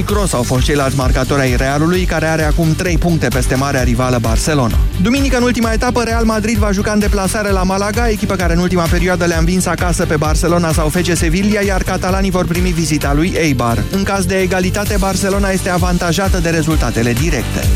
[0.00, 3.82] și Kroos au fost ceilalți marcatori ai Realului, care are acum 3 puncte peste marea
[3.82, 4.78] rivală Barcelona.
[5.02, 8.58] Duminică, în ultima etapă, Real Madrid va juca în deplasare la Malaga, echipă care în
[8.58, 13.12] ultima perioadă le-a învins acasă pe Barcelona sau FC Sevilla, iar catalanii vor primi vizita
[13.14, 13.82] lui Eibar.
[13.90, 17.66] În caz de egalitate, Barcelona este avantajată de rezultatele directe.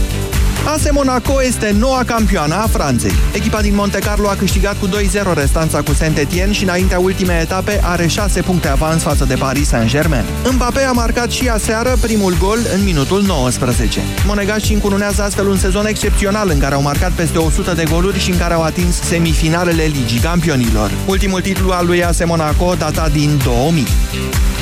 [0.67, 3.13] AS Monaco este noua campioană a Franței.
[3.33, 4.91] Echipa din Monte Carlo a câștigat cu 2-0
[5.35, 10.25] restanța cu Saint-Etienne și înaintea ultimei etape are 6 puncte avans față de Paris Saint-Germain.
[10.53, 14.01] Mbappé a marcat și aseară primul gol în minutul 19.
[14.27, 18.31] Monegașii încununează astfel un sezon excepțional în care au marcat peste 100 de goluri și
[18.31, 20.91] în care au atins semifinalele Ligii Campionilor.
[21.07, 23.87] Ultimul titlu al lui AS Monaco data din 2000.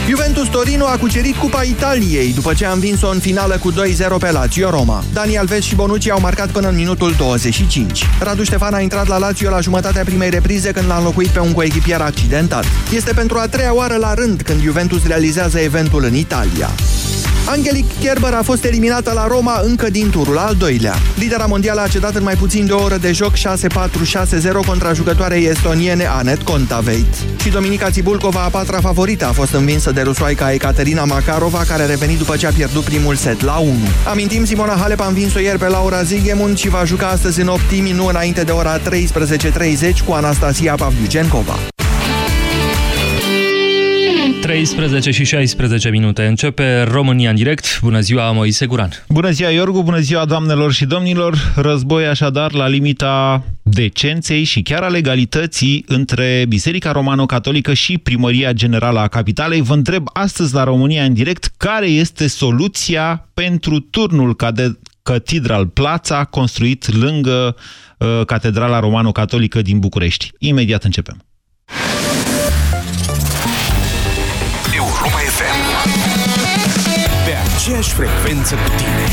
[0.09, 3.75] Juventus Torino a cucerit Cupa Italiei după ce a învins-o în finală cu 2-0
[4.19, 5.05] pe Lazio Roma.
[5.13, 8.05] Dani Alves și Bonucci au marcat până în minutul 25.
[8.21, 11.53] Radu Ștefan a intrat la Lazio la jumătatea primei reprize când l-a înlocuit pe un
[11.53, 12.65] coechipier accidentat.
[12.95, 16.71] Este pentru a treia oară la rând când Juventus realizează eventul în Italia.
[17.47, 20.95] Angelic Kerber a fost eliminată la Roma încă din turul al doilea.
[21.15, 23.41] Lidera mondială a cedat în mai puțin de o oră de joc 6-4-6-0
[24.67, 27.15] contra jucătoarei estoniene Anet Kontaveit.
[27.41, 31.87] Și Dominica Țibulcova, a patra favorită, a fost învinsă de rusoaica Ecaterina Makarova, care a
[31.87, 33.73] revenit după ce a pierdut primul set la 1.
[34.09, 37.91] Amintim, Simona Halep a învins-o ieri pe Laura Zigemund și va juca astăzi în optimi,
[37.91, 38.83] nu înainte de ora 13.30
[40.07, 41.59] cu Anastasia Pavliucencova.
[44.43, 46.27] 13 și 16 minute.
[46.27, 47.81] Începe România în direct.
[47.81, 48.91] Bună ziua, Moise Guran.
[49.09, 49.83] Bună ziua, Iorgu.
[49.83, 51.53] Bună ziua, doamnelor și domnilor.
[51.57, 58.99] Război așadar la limita decenței și chiar a legalității între Biserica Romano-Catolică și Primăria Generală
[58.99, 59.61] a Capitalei.
[59.61, 64.37] Vă întreb astăzi la România în direct care este soluția pentru turnul
[65.03, 67.57] Catedral Plața construit lângă
[67.99, 70.31] uh, Catedrala Romano-Catolică din București.
[70.39, 71.25] Imediat începem.
[77.63, 79.07] Aceeași frecvență cu tine.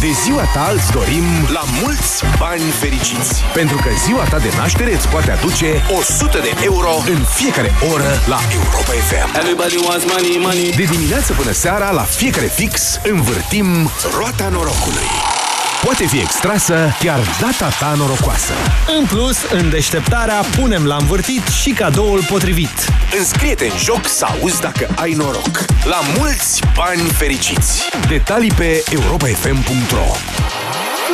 [0.00, 3.42] De ziua ta îți dorim la mulți bani fericiți.
[3.54, 8.20] Pentru că ziua ta de naștere îți poate aduce 100 de euro în fiecare oră
[8.26, 9.36] la Europa FM.
[9.36, 10.72] Everybody wants money, money.
[10.76, 15.39] De dimineață până seara, la fiecare fix, învârtim roata norocului
[15.84, 18.52] poate fi extrasă chiar data ta norocoasă.
[18.98, 22.88] În plus, în deșteptarea punem la învârtit și cadoul potrivit.
[23.18, 25.64] Înscrie-te în joc să auzi dacă ai noroc.
[25.84, 27.88] La mulți bani fericiți!
[28.08, 30.06] Detalii pe europafm.ro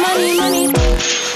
[0.04, 1.35] Money, money.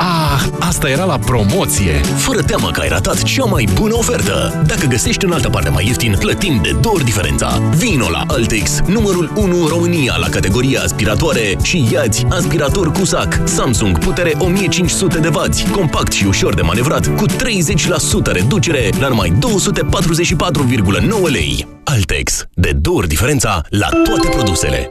[0.00, 1.92] Ah, asta era la promoție!
[2.16, 4.62] Fără teamă că ai ratat cea mai bună ofertă!
[4.66, 7.62] Dacă găsești în altă parte mai ieftin, plătim de două ori diferența.
[7.76, 13.40] Vino la Altex, numărul 1 în România la categoria aspiratoare și iați aspirator cu sac
[13.44, 19.32] Samsung, putere 1500 de W, compact și ușor de manevrat, cu 30% reducere la numai
[19.38, 21.66] 244,9 lei.
[21.84, 24.90] Altex, de două ori diferența la toate produsele.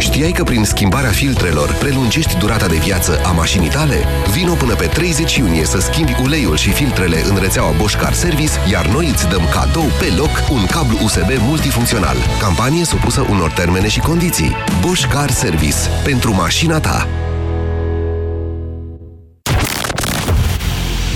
[0.00, 4.04] Știai că prin schimbarea filtrelor prelungești durata de viață a mașinii tale?
[4.32, 8.52] Vino până pe 30 iunie să schimbi uleiul și filtrele în rețeaua Bosch Car Service,
[8.70, 12.16] iar noi îți dăm cadou pe loc un cablu USB multifuncțional.
[12.40, 14.56] Campanie supusă unor termene și condiții.
[14.80, 15.76] Bosch Car Service.
[16.04, 17.08] Pentru mașina ta.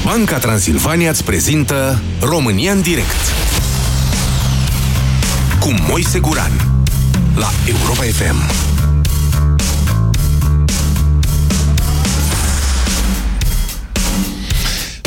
[0.04, 3.32] Banca Transilvania îți prezintă România în direct
[5.60, 6.52] cu Moise Guran
[7.34, 8.73] la Europa FM.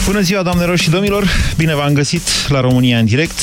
[0.08, 1.28] Bună ziua, doamnelor și domnilor!
[1.58, 3.40] Bine v-am găsit la România în direct.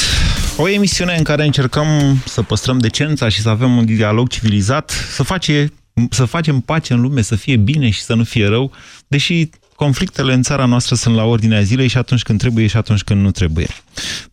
[0.56, 1.86] O emisiune în care încercăm
[2.26, 5.72] să păstrăm decența și să avem un dialog civilizat, să, face,
[6.10, 8.72] să facem pace în lume, să fie bine și să nu fie rău,
[9.06, 13.02] deși conflictele în țara noastră sunt la ordinea zilei și atunci când trebuie și atunci
[13.02, 13.66] când nu trebuie.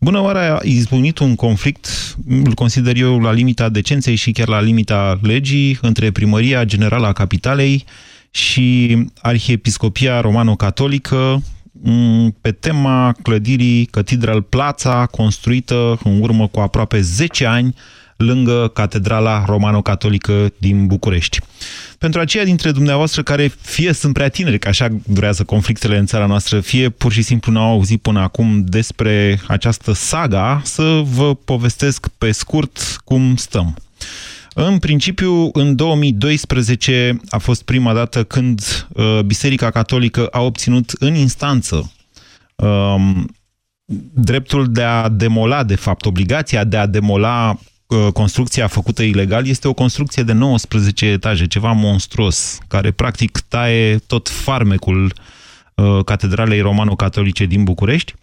[0.00, 4.60] Bună oară a izbunit un conflict, îl consider eu la limita decenței și chiar la
[4.60, 7.84] limita legii, între Primăria Generală a Capitalei
[8.30, 11.61] și Arhiepiscopia Romano-Catolică, Mm,
[12.40, 17.74] pe tema clădirii Catedral Plața, construită în urmă cu aproape 10 ani,
[18.16, 21.40] lângă Catedrala Romano-Catolică din București.
[21.98, 26.26] Pentru aceia dintre dumneavoastră care fie sunt prea tineri, că așa durează conflictele în țara
[26.26, 32.08] noastră, fie pur și simplu n-au auzit până acum despre această saga, să vă povestesc
[32.18, 33.76] pe scurt cum stăm.
[34.54, 41.14] În principiu, în 2012 a fost prima dată când uh, Biserica Catolică a obținut în
[41.14, 41.92] instanță
[42.56, 43.36] um,
[44.14, 49.46] dreptul de a demola, de fapt, obligația de a demola uh, construcția făcută ilegal.
[49.46, 55.12] Este o construcție de 19 etaje, ceva monstruos, care practic taie tot farmecul
[55.74, 58.14] uh, Catedralei Romano-Catolice din București.
[58.16, 58.21] Uh,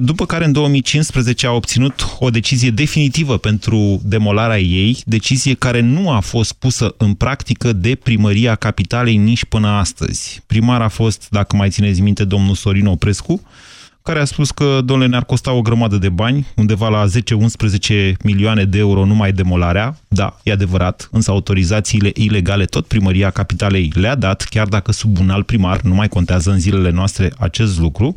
[0.00, 6.10] după care în 2015 a obținut o decizie definitivă pentru demolarea ei, decizie care nu
[6.10, 10.42] a fost pusă în practică de primăria capitalei nici până astăzi.
[10.46, 13.42] Primar a fost, dacă mai țineți minte, domnul Sorin Oprescu,
[14.02, 18.64] care a spus că, domnule, ne-ar costa o grămadă de bani, undeva la 10-11 milioane
[18.64, 19.98] de euro numai demolarea.
[20.08, 25.30] Da, e adevărat, însă autorizațiile ilegale tot primăria capitalei le-a dat, chiar dacă sub un
[25.30, 28.16] alt primar nu mai contează în zilele noastre acest lucru.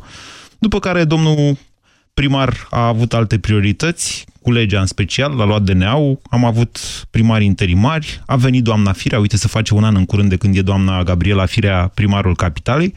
[0.60, 1.56] După care domnul
[2.14, 6.78] primar a avut alte priorități, cu legea în special, l-a luat DNA-ul, am avut
[7.10, 10.56] primari interimari, a venit doamna Firea, uite să face un an în curând de când
[10.56, 12.94] e doamna Gabriela Firea primarul capitalei,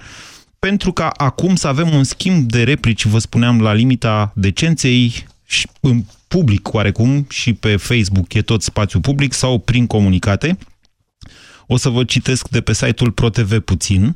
[0.60, 5.68] pentru ca acum să avem un schimb de replici, vă spuneam, la limita decenței și
[5.80, 10.57] în public oarecum și pe Facebook e tot spațiu public sau prin comunicate.
[11.68, 14.16] O să vă citesc de pe site-ul ProTV puțin.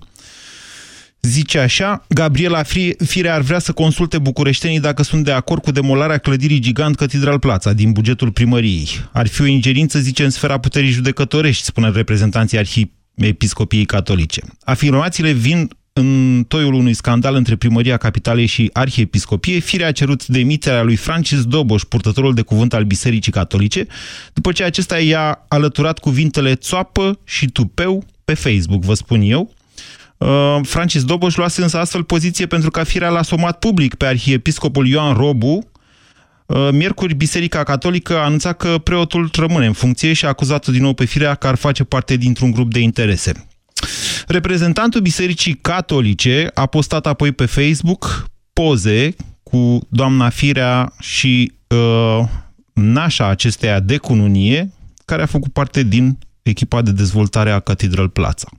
[1.22, 2.64] Zice așa, Gabriela
[3.06, 7.40] Fire ar vrea să consulte bucureștenii dacă sunt de acord cu demolarea clădirii gigant Catedral
[7.40, 8.88] Plața din bugetul primăriei.
[9.12, 14.42] Ar fi o ingerință, zice, în sfera puterii judecătorești, spune reprezentanții Arhiepiscopiei Catolice.
[14.64, 20.84] Afirmațiile vin în toiul unui scandal între primăria capitalei și arhiepiscopie, Firea a cerut demiterea
[20.84, 23.88] lui Francis Doboș, purtătorul de cuvânt al Bisericii Catolice,
[24.34, 29.57] după ce acesta i-a alăturat cuvintele țoapă și tupeu pe Facebook, vă spun eu, Uh,
[30.64, 35.14] Francis Doboș luase însă astfel poziție pentru ca firea l-a somat public pe arhiepiscopul Ioan
[35.14, 35.70] Robu.
[36.46, 40.82] Uh, miercuri, Biserica Catolică a anunțat că preotul rămâne în funcție și a acuzat din
[40.82, 43.48] nou pe firea că ar face parte dintr-un grup de interese.
[44.28, 52.28] Reprezentantul Bisericii Catolice a postat apoi pe Facebook poze cu doamna Firea și uh,
[52.74, 54.72] nașa acesteia de cununie,
[55.06, 58.50] care a făcut parte din echipa de dezvoltare a Catedral Plața.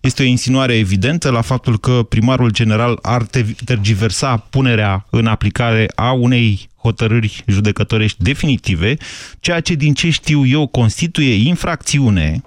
[0.00, 3.26] Este o insinuare evidentă la faptul că primarul general ar
[3.64, 8.96] tergiversa punerea în aplicare a unei hotărâri judecătorești definitive,
[9.40, 12.42] ceea ce din ce știu eu constituie infracțiune,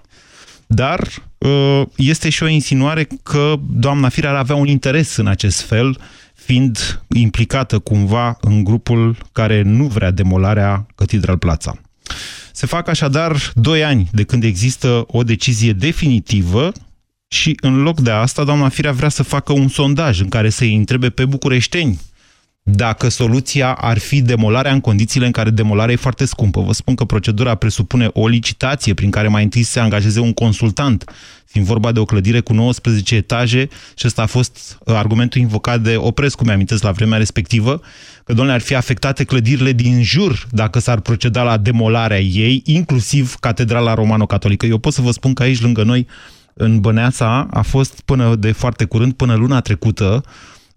[0.67, 1.07] dar
[1.41, 5.99] ă, este și o insinuare că doamna Firea ar avea un interes în acest fel,
[6.33, 11.81] fiind implicată cumva în grupul care nu vrea demolarea Catedral Plața.
[12.51, 16.71] Se fac așadar doi ani de când există o decizie definitivă
[17.27, 20.75] și în loc de asta, doamna Firea vrea să facă un sondaj în care să-i
[20.75, 21.99] întrebe pe bucureșteni
[22.69, 26.61] dacă soluția ar fi demolarea în condițiile în care demolarea e foarte scumpă.
[26.61, 31.03] Vă spun că procedura presupune o licitație prin care mai întâi se angajeze un consultant,
[31.45, 35.95] fiind vorba de o clădire cu 19 etaje și ăsta a fost argumentul invocat de
[35.95, 37.81] Oprescu, mi-amintesc la vremea respectivă,
[38.23, 43.35] că, domnule, ar fi afectate clădirile din jur dacă s-ar proceda la demolarea ei, inclusiv
[43.35, 44.65] Catedrala Romano-Catolică.
[44.65, 46.07] Eu pot să vă spun că aici, lângă noi,
[46.57, 50.23] în Băneața a fost până de foarte curând, până luna trecută,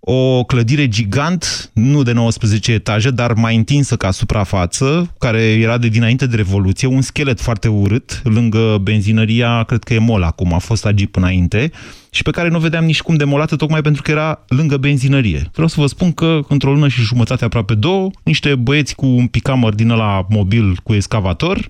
[0.00, 5.88] o clădire gigant, nu de 19 etaje, dar mai întinsă ca suprafață, care era de
[5.88, 10.58] dinainte de Revoluție, un schelet foarte urât, lângă benzinăria, cred că e Mol acum, a
[10.58, 11.70] fost agip înainte,
[12.10, 15.50] și pe care nu vedeam nici cum demolată, tocmai pentru că era lângă benzinărie.
[15.52, 19.26] Vreau să vă spun că, într-o lună și jumătate, aproape două, niște băieți cu un
[19.26, 21.68] picamăr din la mobil cu escavator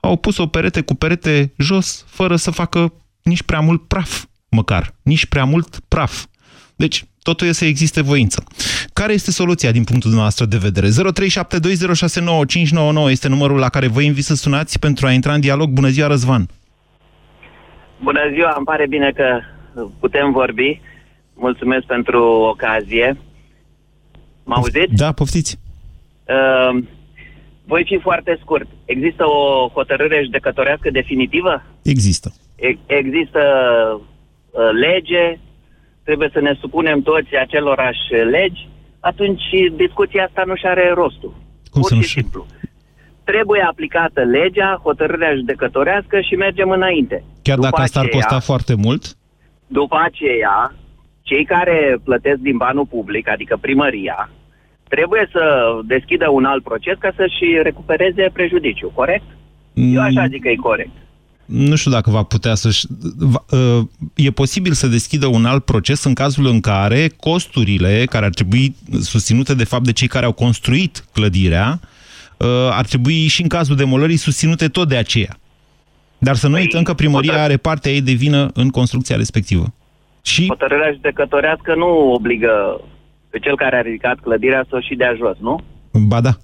[0.00, 4.94] au pus o perete cu perete jos, fără să facă nici prea mult praf, măcar.
[5.02, 6.24] Nici prea mult praf.
[6.76, 8.44] Deci, totul e să existe voință.
[8.92, 10.88] Care este soluția din punctul nostru de vedere?
[10.88, 10.92] 0372069599
[13.10, 15.68] este numărul la care vă invit să sunați pentru a intra în dialog.
[15.68, 16.48] Bună ziua, Răzvan!
[18.02, 19.40] Bună ziua, îmi pare bine că
[19.98, 20.80] putem vorbi.
[21.34, 23.18] Mulțumesc pentru ocazie.
[24.44, 24.94] Mă auziți?
[24.94, 25.58] Da, poftiți.
[26.24, 26.82] Uh,
[27.64, 28.66] voi fi foarte scurt.
[28.84, 31.62] Există o hotărâre judecătorească definitivă?
[31.82, 32.32] Există
[32.86, 33.42] există
[34.50, 35.38] uh, lege,
[36.04, 38.68] trebuie să ne supunem toți acelorași legi,
[39.00, 39.42] atunci
[39.76, 41.34] discuția asta nu și are rostul.
[41.70, 42.46] Cum Pur și simplu.
[43.24, 47.24] Trebuie aplicată legea, hotărârea judecătorească și mergem înainte.
[47.42, 49.02] Chiar după dacă asta aceea, ar costa foarte mult?
[49.66, 50.74] După aceea,
[51.22, 54.30] cei care plătesc din banul public, adică primăria,
[54.88, 55.42] trebuie să
[55.84, 59.28] deschidă un alt proces ca să-și recupereze prejudiciu, corect?
[59.74, 60.96] Eu așa zic că e corect.
[61.50, 62.86] Nu știu dacă va putea să-și...
[63.50, 68.30] Uh, e posibil să deschidă un alt proces în cazul în care costurile, care ar
[68.30, 71.80] trebui susținute de fapt de cei care au construit clădirea,
[72.36, 75.38] uh, ar trebui și în cazul demolării susținute tot de aceea.
[76.18, 79.72] Dar să nu păi, uităm că primăria are partea ei de vină în construcția respectivă.
[80.22, 80.46] Și...
[80.48, 82.80] Hotărârea judecătorească nu obligă
[83.30, 85.60] pe cel care a ridicat clădirea să o și dea jos, nu?
[85.92, 86.36] Ba da.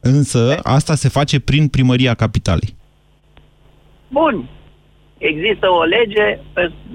[0.00, 2.75] Însă asta se face prin primăria capitalei.
[4.08, 4.48] Bun.
[5.18, 6.38] Există o lege,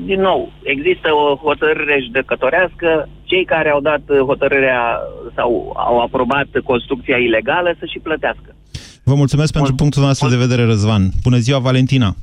[0.06, 5.00] din nou, există o hotărâre judecătorească, cei care au dat hotărârea
[5.36, 8.56] sau au aprobat construcția ilegală să și plătească.
[9.03, 11.03] Vă mulțumesc Mul pentru punctul nostru de vedere, Răzvan.
[11.24, 12.15] Bună ziua, Valentina!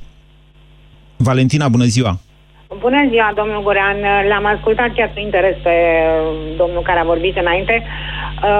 [1.17, 2.19] Valentina, bună ziua!
[2.79, 3.97] Bună ziua, domnul Gorean.
[4.29, 5.75] L-am ascultat chiar cu interes pe
[6.57, 7.75] domnul care a vorbit înainte.
[7.83, 8.18] Uh,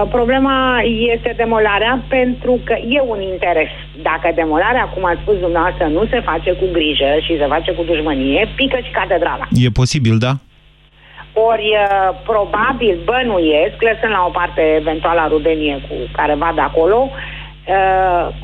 [0.10, 0.82] problema
[1.16, 3.70] este demolarea pentru că e un interes.
[4.02, 7.84] Dacă demolarea, cum a spus dumneavoastră, nu se face cu grijă și se face cu
[7.84, 9.48] dușmănie, pică și catedrala.
[9.52, 10.32] E posibil, da?
[11.34, 17.39] Ori, uh, probabil, bănuiesc, lăsând la o parte eventuala rudenie cu careva de acolo, uh,
[17.70, 17.76] Uh,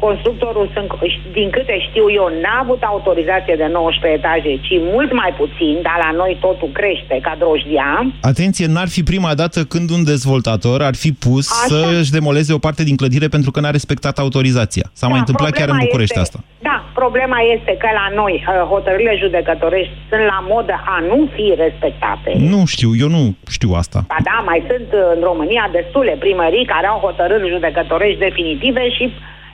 [0.06, 0.88] constructorul, sunt,
[1.32, 5.98] din câte știu eu, n-a avut autorizație de 19 etaje, ci mult mai puțin, dar
[6.06, 7.90] la noi totul crește ca drojdia.
[8.22, 11.66] Atenție, n-ar fi prima dată când un dezvoltator ar fi pus Așa.
[11.70, 14.86] să-și demoleze o parte din clădire pentru că n-a respectat autorizația.
[14.94, 16.40] S-a da, mai întâmplat chiar în București este, asta.
[16.68, 16.75] Da,
[17.06, 22.32] problema este că la noi uh, hotărârile judecătorești sunt la modă a nu fi respectate.
[22.54, 23.24] Nu știu, eu nu
[23.56, 24.00] știu asta.
[24.14, 29.04] Ba da, mai sunt în România destule primării care au hotărâri judecătorești definitive și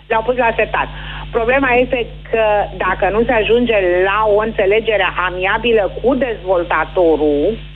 [0.09, 0.87] le-au pus la setat.
[1.37, 1.99] Problema este
[2.31, 2.45] că
[2.85, 3.77] dacă nu se ajunge
[4.09, 7.70] la o înțelegere amiabilă cu dezvoltatorul, uh,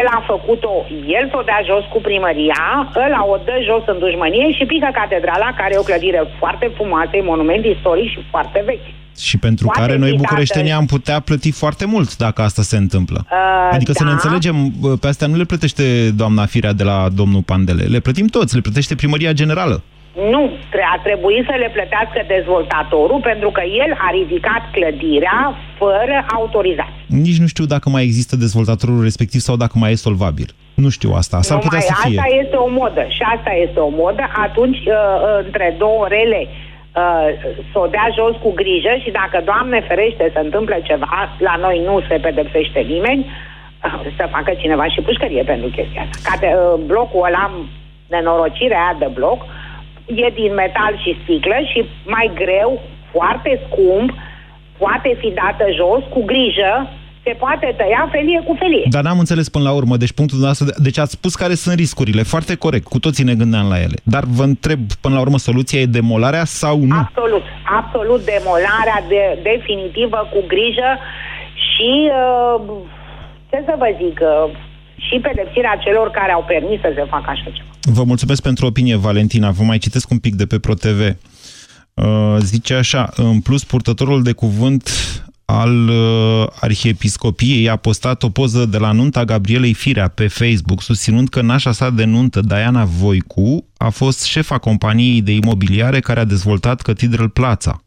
[0.00, 0.72] el a făcut-o,
[1.18, 2.62] el s-o dea jos cu primăria,
[3.04, 7.10] ăla o dă jos în dușmănie și pică catedrala, care e o clădire foarte frumoasă,
[7.12, 8.88] e monument istoric și foarte vechi.
[9.18, 13.26] Și pentru Poate care noi bucureștenii am putea plăti foarte mult dacă asta se întâmplă.
[13.30, 13.98] Uh, adică da.
[13.98, 14.14] să ne da.
[14.14, 14.56] înțelegem,
[15.00, 18.60] pe astea nu le plătește doamna Firea de la domnul Pandele, le plătim toți, le
[18.60, 19.82] plătește primăria generală.
[20.16, 20.50] Nu,
[20.94, 27.04] a trebuit să le plătească dezvoltatorul pentru că el a ridicat clădirea fără autorizație.
[27.06, 30.48] Nici nu știu dacă mai există dezvoltatorul respectiv sau dacă mai e solvabil.
[30.74, 32.18] Nu știu asta, s-ar putea să fie.
[32.18, 34.22] Asta este o modă și asta este o modă.
[34.46, 34.94] Atunci, uh,
[35.44, 37.26] între două rele, uh,
[37.72, 41.82] să o dea jos cu grijă și dacă, Doamne ferește, se întâmplă ceva, la noi
[41.88, 46.16] nu se pedepsește nimeni, uh, să facă cineva și pușcărie pentru chestia asta.
[46.28, 46.50] Ca de,
[46.90, 47.44] blocul ăla,
[48.14, 49.40] nenorocirea aia de bloc,
[50.06, 52.80] e din metal și sticlă și mai greu,
[53.12, 54.10] foarte scump,
[54.78, 56.72] poate fi dată jos cu grijă,
[57.24, 58.86] se poate tăia felie cu felie.
[58.90, 62.22] Dar n-am înțeles până la urmă, deci punctul nostru, deci ați spus care sunt riscurile,
[62.22, 63.98] foarte corect, cu toții ne gândeam la ele.
[64.02, 66.96] Dar vă întreb, până la urmă, soluția e demolarea sau nu?
[66.96, 67.42] Absolut,
[67.80, 70.90] absolut demolarea de, definitivă cu grijă
[71.68, 72.10] și,
[72.56, 72.60] uh,
[73.50, 74.50] ce să vă zic, uh,
[74.96, 77.68] și pedepsirea celor care au permis să se facă așa ceva.
[77.80, 79.50] Vă mulțumesc pentru opinie, Valentina.
[79.50, 81.00] Vă mai citesc un pic de pe ProTV.
[81.94, 84.90] Uh, zice așa, în plus, purtătorul de cuvânt
[85.44, 91.28] al uh, Arhiepiscopiei a postat o poză de la nunta Gabrielei Firea pe Facebook, susținând
[91.28, 96.24] că nașa sa de nuntă, Diana Voicu, a fost șefa companiei de imobiliare care a
[96.24, 97.80] dezvoltat Cathedral Plața.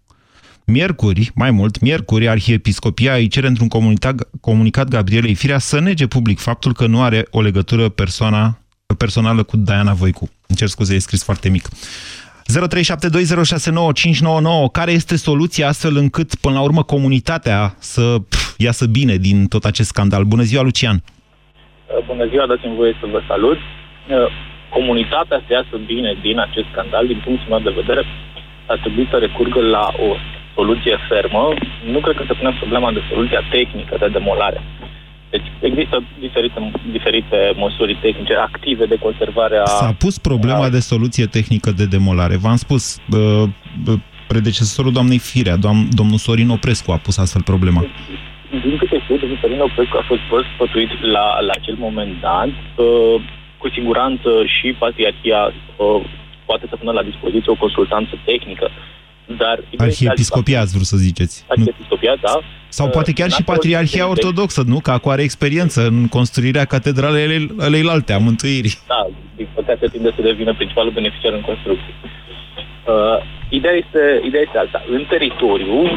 [0.71, 6.39] Miercuri, mai mult, miercuri, Arhiepiscopia îi cere într-un comunicat, comunicat Gabrielei Firea să nege public
[6.39, 8.57] faptul că nu are o legătură persoana,
[8.97, 10.29] personală cu Diana Voicu.
[10.47, 11.67] Îmi cer scuze, e scris foarte mic.
[11.67, 11.71] 0372069599.
[14.71, 19.63] Care este soluția astfel încât, până la urmă, comunitatea să pf, iasă bine din tot
[19.65, 20.23] acest scandal?
[20.23, 21.03] Bună ziua, Lucian!
[22.05, 23.57] Bună ziua, dați-mi voie să vă salut.
[24.69, 28.03] Comunitatea să iasă bine din acest scandal, din punctul meu de vedere,
[28.67, 30.09] ar trebui să recurgă la o
[30.59, 31.43] soluție fermă,
[31.93, 34.61] nu cred că se pune problema de soluția tehnică de demolare.
[35.33, 36.59] Deci există diferite,
[36.97, 39.65] diferite măsuri tehnice active de conservare a...
[39.65, 40.75] S-a pus problema a...
[40.77, 42.35] de soluție tehnică de demolare.
[42.43, 43.49] V-am spus, uh,
[44.27, 47.81] predecesorul doamnei Firea, doam, domnul Sorin Oprescu a pus astfel problema.
[48.65, 50.21] Din câte știu, domnul Sorin Oprescu a fost
[50.53, 52.53] sfătuit la, la acel moment dat.
[52.75, 53.21] Uh,
[53.61, 56.01] cu siguranță și patriarhia uh,
[56.45, 58.67] poate să pună la dispoziție o consultanță tehnică
[59.37, 61.45] dar Arhiepiscopia ați vrut să ziceți.
[61.47, 62.39] Arhiepiscopia, da.
[62.69, 64.79] Sau uh, poate chiar și Patriarhia Ortodoxă, nu?
[64.79, 68.77] Că acum are experiență în construirea catedralei aleilalte, a mântuirii.
[68.87, 71.93] Da, din păcate tinde să devină principalul beneficiar în construcție.
[72.87, 73.17] Uh,
[73.49, 74.83] ideea, este, ideea este alta.
[74.89, 75.89] În teritoriu, uh,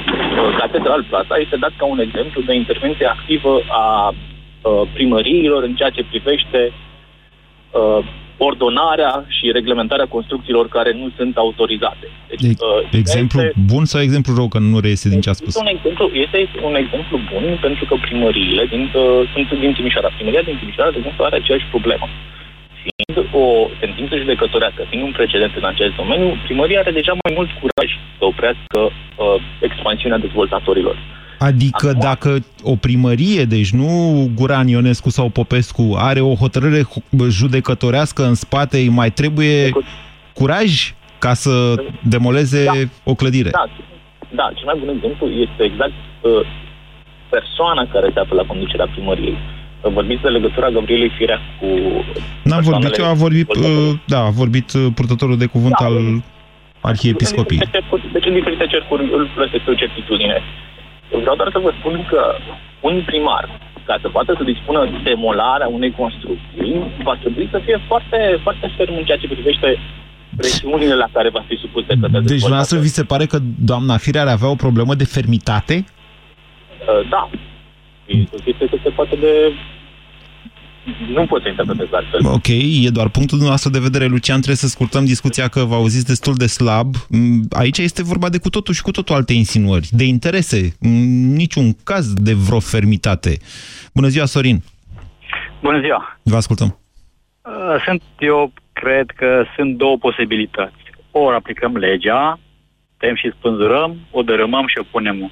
[0.59, 5.91] Catedral Plaza este dat ca un exemplu de intervenție activă a uh, primăriilor în ceea
[5.91, 6.73] ce privește
[7.71, 8.05] uh,
[8.37, 12.07] ordonarea și reglementarea construcțiilor care nu sunt autorizate.
[12.29, 15.33] Deci, de, uh, exemplu este, bun sau exemplu rău, că nu reiese din ce a
[15.33, 15.49] spus?
[15.49, 20.11] Este un exemplu, este un exemplu bun pentru că primăriile din, uh, sunt din Timișoara.
[20.19, 22.07] Primăria din Timișoara, de exemplu, are aceeași problemă.
[22.85, 23.47] Fiind o
[23.83, 28.25] sentință judecătorească, fiind un precedent în acest domeniu, primăria are deja mai mult curaj să
[28.33, 30.97] oprească uh, expansiunea dezvoltatorilor.
[31.49, 33.91] Adică Acum, dacă o primărie, deci nu
[34.35, 36.83] Guran Ionescu sau Popescu, are o hotărâre
[37.29, 39.71] judecătorească în spate, îi mai trebuie
[40.35, 41.75] curaj ca să
[42.09, 42.73] demoleze da.
[43.05, 43.51] o clădire.
[43.51, 43.65] Da,
[44.31, 46.47] da, cel mai bun exemplu este exact uh,
[47.31, 49.37] persoana care se află la conducerea primăriei.
[49.83, 51.67] Vorbiți de legătura Gabrielei Firea cu...
[52.45, 56.23] N-am vorbit, eu a vorbit, uh, da, a vorbit uh, purtătorul de cuvânt da, al
[56.81, 57.69] arhiepiscopiei.
[58.13, 60.43] Deci în diferite cercuri îl plăsesc o certitudine.
[61.21, 62.23] Vreau doar să vă spun că
[62.81, 63.45] un primar,
[63.85, 68.95] ca să poată să dispună demolarea unei construcții, va trebui să fie foarte, foarte ferm
[68.97, 69.79] în ceea ce privește
[70.37, 73.97] presiunile la care va fi supus de către Deci, dumneavoastră, vi se pare că doamna
[73.97, 75.85] Firea ar avea o problemă de fermitate?
[75.85, 77.31] Uh, da.
[78.45, 79.53] Este că se poate de
[81.15, 82.27] nu pot să interpretez altfel.
[82.27, 86.07] Ok, e doar punctul dumneavoastră de vedere, Lucian, trebuie să scurtăm discuția că vă auziți
[86.07, 86.95] destul de slab.
[87.09, 91.33] Mm, aici este vorba de cu totul și cu totul alte insinuări, de interese, în
[91.35, 93.37] niciun caz de vreo fermitate.
[93.95, 94.63] Bună ziua, Sorin!
[95.63, 96.19] Bună ziua!
[96.23, 96.79] Vă ascultăm.
[97.43, 100.83] Uh, sunt, eu cred că sunt două posibilități.
[101.11, 102.39] Ori aplicăm legea,
[102.97, 105.31] tem și spânzurăm, o dărâmăm și o punem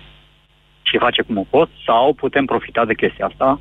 [0.82, 3.60] și face cum o pot, sau putem profita de chestia asta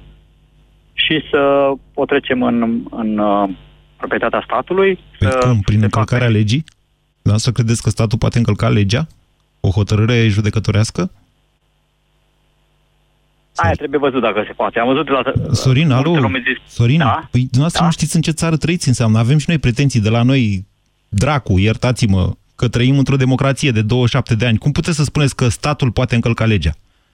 [1.06, 3.50] și să o trecem în, în uh,
[3.98, 5.00] proprietatea statului.
[5.20, 5.60] Păi să cum?
[5.60, 6.38] Prin încălcarea facă...
[6.38, 6.64] legii?
[7.22, 9.08] Da, să credeți că statul poate încălca legea?
[9.60, 11.12] O hotărâre judecătorească?
[13.56, 14.80] Aia trebuie văzut dacă se poate.
[14.80, 15.22] Am văzut la...
[15.52, 16.32] Sorin, alo?
[16.68, 17.28] Sorin, da?
[17.32, 17.86] păi dumneavoastră da?
[17.86, 19.18] nu știți în ce țară trăiți înseamnă.
[19.18, 20.66] Avem și noi pretenții de la noi,
[21.10, 24.58] dracu, iertați-mă, că trăim într-o democrație de 27 de ani.
[24.58, 26.72] Cum puteți să spuneți că statul poate încălca legea?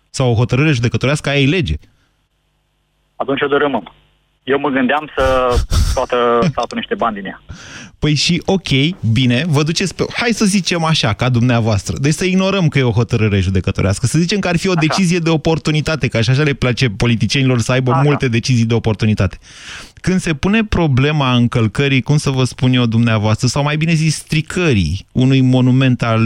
[0.10, 1.75] Sau o hotărâre judecătorească, aia e lege
[3.15, 3.94] atunci o dărâmăm.
[4.44, 5.55] Eu mă gândeam să
[5.94, 7.42] toată statul niște bani din ea.
[8.00, 8.70] Păi și ok,
[9.13, 10.05] bine, vă duceți pe...
[10.13, 11.96] Hai să zicem așa, ca dumneavoastră.
[12.00, 14.05] Deci să ignorăm că e o hotărâre judecătorească.
[14.05, 14.79] Să zicem că ar fi o așa.
[14.79, 18.01] decizie de oportunitate, că așa, așa le place politicienilor să aibă așa.
[18.01, 19.37] multe decizii de oportunitate.
[20.01, 24.16] Când se pune problema încălcării, cum să vă spun eu dumneavoastră, sau mai bine zis
[24.16, 26.22] stricării unui monument al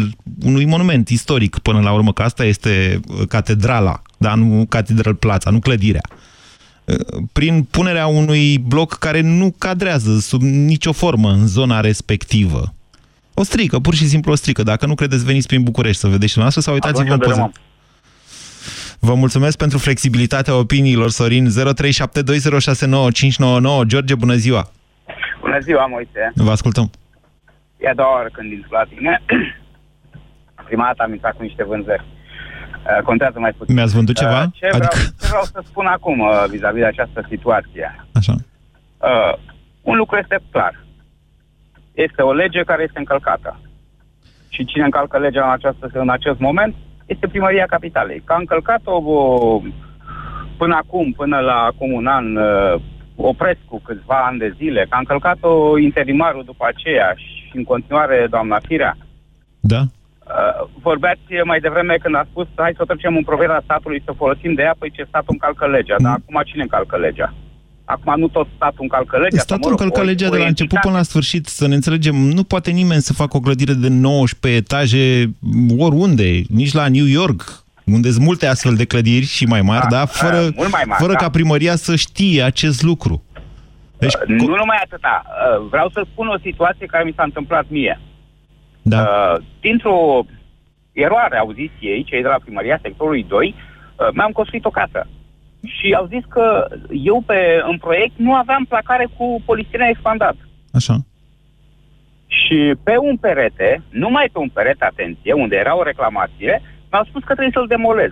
[0.45, 5.59] unui monument istoric până la urmă, că asta este catedrala, dar nu catedral plața, nu
[5.59, 6.01] clădirea
[7.32, 12.73] prin punerea unui bloc care nu cadrează sub nicio formă în zona respectivă.
[13.34, 14.63] O strică, pur și simplu o strică.
[14.63, 17.52] Dacă nu credeți, veniți prin București să vedeți și noastră sau uitați-vă în poză.
[18.99, 21.47] Vă mulțumesc pentru flexibilitatea opiniilor, Sorin.
[21.47, 21.52] 0372069599.
[23.86, 24.71] George, bună ziua!
[25.41, 26.32] Bună ziua, Moise!
[26.36, 26.91] Vă ascultăm.
[27.78, 29.21] E a doua oară când intru la tine.
[30.65, 32.06] Prima dată am intrat cu niște vânzări.
[32.89, 33.75] Uh, contează mai puțin.
[33.75, 34.41] Mi-ați vândut ceva?
[34.41, 34.97] Uh, ce, vreau, adică...
[35.19, 38.06] ce vreau să spun acum uh, vis-a-vis -vis de această situație?
[38.13, 38.36] Așa.
[38.97, 39.34] Uh,
[39.82, 40.86] un lucru este clar.
[41.93, 43.60] Este o lege care este încălcată.
[44.49, 46.75] Și cine încalcă legea în, această, în acest moment
[47.06, 48.21] este primăria capitalei.
[48.25, 49.62] Că a încălcat-o o,
[50.58, 52.82] până acum, până la acum un an, uh,
[53.15, 58.28] opresc cu câțiva ani de zile, că a încălcat-o interimarul după aceea și în continuare
[58.30, 58.97] doamna Firea.
[59.60, 59.82] Da.
[60.29, 64.53] Uh, vorbeați mai devreme când a spus hai să trecem în proprietatea statului să folosim
[64.53, 65.95] de ea, păi ce statul încalcă legea.
[65.97, 66.03] Mm.
[66.05, 67.33] Dar acum cine încalcă legea?
[67.85, 69.41] Acum nu tot statul încalcă legea.
[69.41, 72.15] Statul încalcă legea de la început până la sfârșit, să ne înțelegem.
[72.15, 75.29] Nu poate nimeni să facă o clădire de 19 etaje
[75.77, 79.97] oriunde, nici la New York, unde sunt multe astfel de clădiri și mai mari, da,
[79.97, 81.17] da fără, uh, mai mari, fără da.
[81.17, 83.23] ca primăria să știe acest lucru.
[83.97, 85.25] Deci, uh, nu numai atâta.
[85.25, 87.99] Uh, vreau să spun o situație care mi s-a întâmplat mie.
[88.89, 89.02] Da.
[89.02, 90.25] Uh, dintr-o
[90.91, 95.08] eroare auziției, cei de la primăria sectorului 2, uh, mi-am construit o casă.
[95.65, 100.36] Și au zis că eu pe, în proiect nu aveam placare cu polistiren expandat.
[100.73, 100.95] Așa.
[102.28, 107.23] Și pe un perete, numai pe un perete, atenție, unde era o reclamație, mi-au spus
[107.23, 108.12] că trebuie să-l demolez.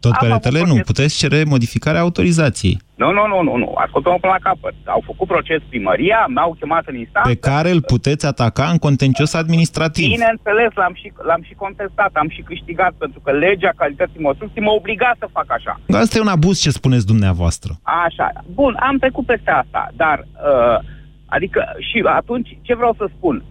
[0.00, 2.78] Tot peretele nu, puteți cere modificarea autorizației.
[2.94, 3.72] Nu, nu, nu, nu, nu.
[3.84, 4.74] ascultă-mă până la capăt.
[4.84, 7.28] Au făcut proces primăria, m-au chemat în instanță.
[7.28, 10.08] Pe care îl puteți ataca în contencios administrativ.
[10.08, 14.70] Bineînțeles, l-am și, l-am și contestat, am și câștigat, pentru că legea calității construcții mă
[14.70, 15.80] obliga să fac așa.
[16.02, 17.70] Asta e un abuz ce spuneți dumneavoastră.
[17.82, 18.28] Așa.
[18.54, 20.78] Bun, am trecut peste asta, dar, uh,
[21.26, 23.44] adică, și atunci, ce vreau să spun?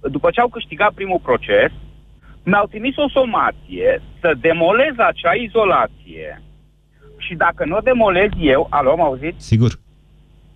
[0.00, 1.70] După ce au câștigat primul proces,
[2.50, 6.42] mi-au trimis o somație să demolez acea izolație
[7.24, 9.34] și dacă nu o demolez eu, alo, am auzit?
[9.36, 9.72] Sigur.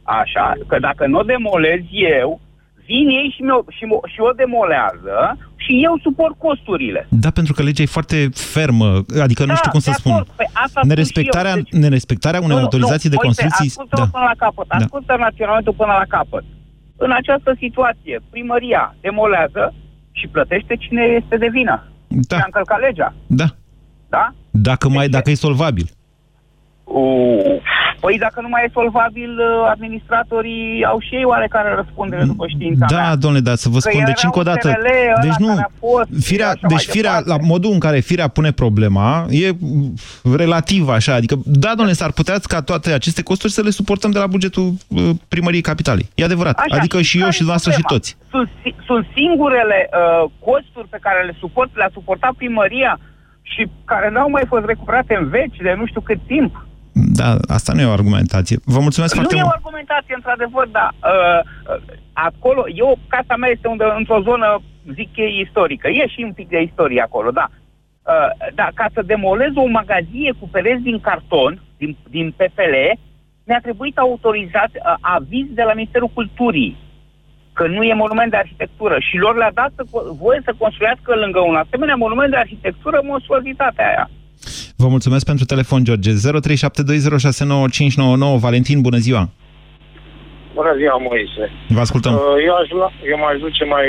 [0.02, 2.40] Așa, că dacă nu o demolez eu,
[2.86, 5.16] vin ei și, mi-o, și, și o demolează
[5.56, 7.06] și eu suport costurile.
[7.10, 8.88] Da, pentru că legea e foarte fermă,
[9.26, 10.26] adică da, nu știu cum să spun.
[10.36, 10.48] Păi
[10.82, 11.72] nerespectarea, eu, deci...
[11.84, 13.68] nerespectarea unei nu, autorizații nu, de construcții...
[13.68, 14.06] Ascultă da.
[14.12, 14.76] până la capăt, da.
[14.76, 16.44] ascultă raționamentul până la capăt.
[16.96, 19.74] În această situație, primăria demolează
[20.14, 21.76] și plătește cine este de vină.
[22.08, 22.36] Da.
[22.36, 23.14] Și a încălcat legea.
[23.26, 23.48] Da.
[24.08, 24.34] Da?
[24.50, 25.86] Dacă, mai, dacă e solvabil.
[26.94, 27.60] Uh,
[28.00, 32.86] păi dacă nu mai e solvabil, uh, administratorii au și ei oarecare răspundere după știința
[32.88, 33.16] Da, mea.
[33.16, 34.78] domnule, dar să vă Că spun, deci încă o dată...
[35.22, 35.54] Deci nu,
[36.20, 39.50] firea, deci firea, la modul în care firea pune problema, e
[40.36, 44.18] relativ așa, adică, da, domnule, s-ar putea ca toate aceste costuri să le suportăm de
[44.18, 46.08] la bugetul uh, primăriei capitalei.
[46.14, 46.58] E adevărat.
[46.58, 48.16] Așa, adică și eu și dumneavoastră și toți.
[48.30, 48.48] Sunt,
[48.86, 52.98] sunt singurele uh, costuri pe care le suport, le-a suportat primăria
[53.42, 56.66] și care n-au mai fost recuperate în veci de nu știu cât timp.
[56.94, 58.56] Da, asta nu e o argumentație.
[58.64, 59.46] Vă mulțumesc nu foarte mult.
[59.46, 64.20] Nu e o argumentație, într-adevăr, dar uh, uh, acolo, eu, casa mea este unde, într-o
[64.22, 64.62] zonă,
[64.94, 65.88] zic că e istorică.
[65.88, 67.46] E și un pic de istorie acolo, da.
[67.50, 72.74] Uh, da, ca să demolez o magazie cu pereți din carton, din, din PPL,
[73.44, 76.76] mi-a trebuit autorizat uh, aviz de la Ministerul Culturii
[77.52, 79.82] că nu e monument de arhitectură și lor le-a dat să,
[80.24, 84.10] voie să construiască lângă un asemenea monument de arhitectură monstruozitatea aia.
[84.84, 86.10] Vă mulțumesc pentru telefon, George.
[86.10, 86.16] 0372069599.
[88.46, 89.22] Valentin, bună ziua!
[90.58, 91.44] Bună ziua, Moise.
[91.76, 92.12] Vă ascultăm.
[92.14, 92.68] Uh, eu, aș,
[93.10, 93.88] eu m-aș duce mai,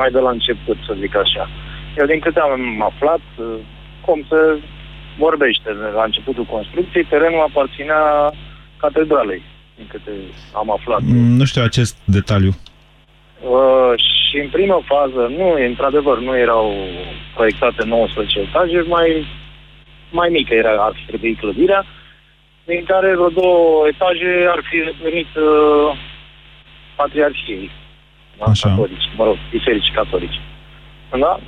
[0.00, 1.44] mai de la început, să zic așa.
[1.98, 3.44] Eu, din câte am aflat, uh,
[4.04, 4.40] cum se
[5.24, 8.02] vorbește la începutul construcției, terenul aparținea
[8.82, 9.42] catedralei,
[9.76, 10.12] din câte
[10.60, 11.00] am aflat.
[11.00, 12.52] Mm, nu știu acest detaliu.
[13.54, 13.92] Uh,
[14.28, 16.66] și în primă fază, nu, într-adevăr, nu erau
[17.34, 19.08] proiectate 19 etaje, mai
[20.10, 21.86] mai mică era, ar fi trebuit clădirea,
[22.64, 25.98] din care vreo două etaje ar fi venit uh,
[26.96, 27.70] patriarhiei
[28.38, 28.68] Așa.
[28.68, 30.40] catolici, mă rog, biserici catolici.
[31.18, 31.38] Da?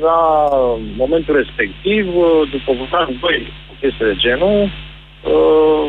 [0.00, 0.48] La
[0.96, 5.86] momentul respectiv, uh, după votare, băi, o chestie de genul, uh,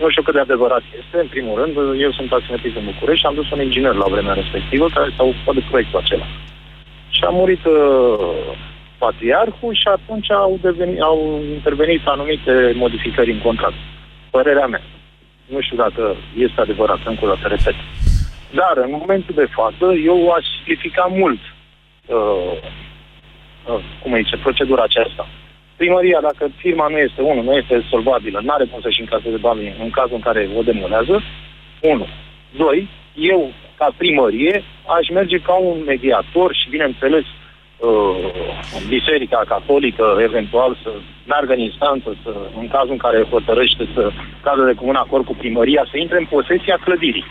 [0.00, 3.26] nu știu cât de adevărat este, în primul rând, eu sunt taximetrist în București și
[3.26, 6.26] am dus un inginer la vremea respectivă care s-a ocupat de proiectul acela.
[7.08, 8.56] Și a murit uh,
[9.04, 11.18] patriarhul și atunci au, devenit, au
[11.56, 13.80] intervenit anumite modificări în contract.
[14.30, 14.82] Părerea mea.
[15.52, 16.02] Nu știu dacă
[16.36, 17.76] este adevărat, încă o dată repet.
[18.60, 21.40] Dar în momentul de față, eu aș simplifica mult
[22.06, 22.52] uh,
[23.70, 25.28] uh, cum zice, procedura aceasta.
[25.76, 29.74] Primăria, dacă firma nu este, unul, nu este solvabilă, nu are cum să-și încaseze banii
[29.84, 31.22] în cazul în care o demolează,
[31.80, 32.06] unu.
[32.56, 34.62] Doi, eu, ca primărie,
[34.98, 37.39] aș merge ca un mediator și, bineînțeles, uh,
[38.88, 40.90] Biserica Catolică eventual să
[41.26, 44.10] meargă în instanță, să, în cazul în care hotărăște să
[44.42, 47.24] cadă de comun acord cu primăria, să intre în posesia clădirii.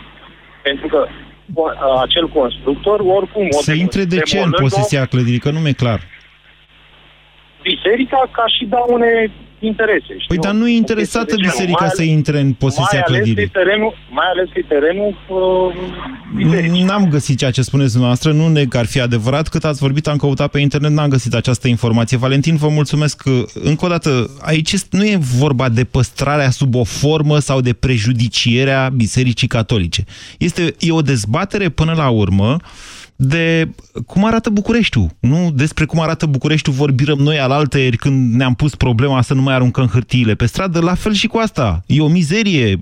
[0.62, 1.06] Pentru că
[1.54, 1.64] uh,
[2.00, 3.46] acel constructor, oricum...
[3.50, 5.38] Să intre de ce în posesia clădirii?
[5.38, 6.00] Că nu mi-e clar.
[7.62, 10.12] Biserica ca și daune interese.
[10.18, 10.26] Știu?
[10.28, 13.36] Păi dar nu e interesată biserica să intre în posesia mai clădirii.
[13.36, 18.68] Ales terenul, mai ales că terenul uh, N-am găsit ceea ce spuneți dumneavoastră, nu neg
[18.68, 19.48] că ar fi adevărat.
[19.48, 22.16] Cât ați vorbit, am căutat pe internet, n-am găsit această informație.
[22.16, 23.22] Valentin, vă mulțumesc.
[23.54, 28.90] Încă o dată, aici nu e vorba de păstrarea sub o formă sau de prejudicierea
[28.96, 30.04] Bisericii Catolice.
[30.38, 32.56] Este, e o dezbatere până la urmă
[33.22, 33.70] de
[34.06, 35.10] cum arată Bucureștiul.
[35.20, 39.42] Nu despre cum arată Bucureștiul vorbim noi al altăieri când ne-am pus problema să nu
[39.42, 41.82] mai aruncăm hârtiile pe stradă, la fel și cu asta.
[41.86, 42.80] E o mizerie.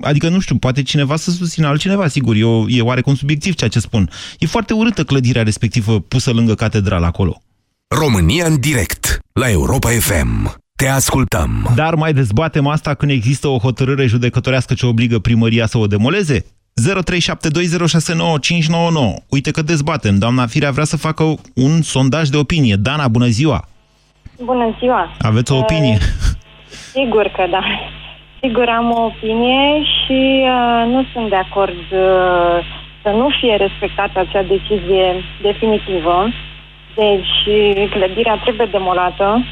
[0.00, 3.70] Adică, nu știu, poate cineva să susțină altcineva, sigur, e, o, e oarecum subiectiv ceea
[3.70, 4.10] ce spun.
[4.38, 7.42] E foarte urâtă clădirea respectivă pusă lângă catedrală acolo.
[7.88, 10.62] România în direct, la Europa FM.
[10.76, 11.72] Te ascultăm.
[11.74, 16.44] Dar mai dezbatem asta când există o hotărâre judecătorească ce obligă primăria să o demoleze?
[16.80, 16.82] 0372069599.
[19.28, 20.18] Uite că dezbatem.
[20.18, 22.76] Doamna Firea vrea să facă un sondaj de opinie.
[22.76, 23.68] Dana, bună ziua!
[24.42, 25.16] Bună ziua!
[25.18, 25.98] Aveți o opinie?
[26.00, 26.00] Uh,
[26.92, 27.62] sigur că da.
[28.40, 32.56] Sigur am o opinie și uh, nu sunt de acord uh,
[33.02, 36.28] să nu fie respectată acea decizie definitivă.
[36.94, 37.36] Deci
[37.90, 39.44] clădirea trebuie demolată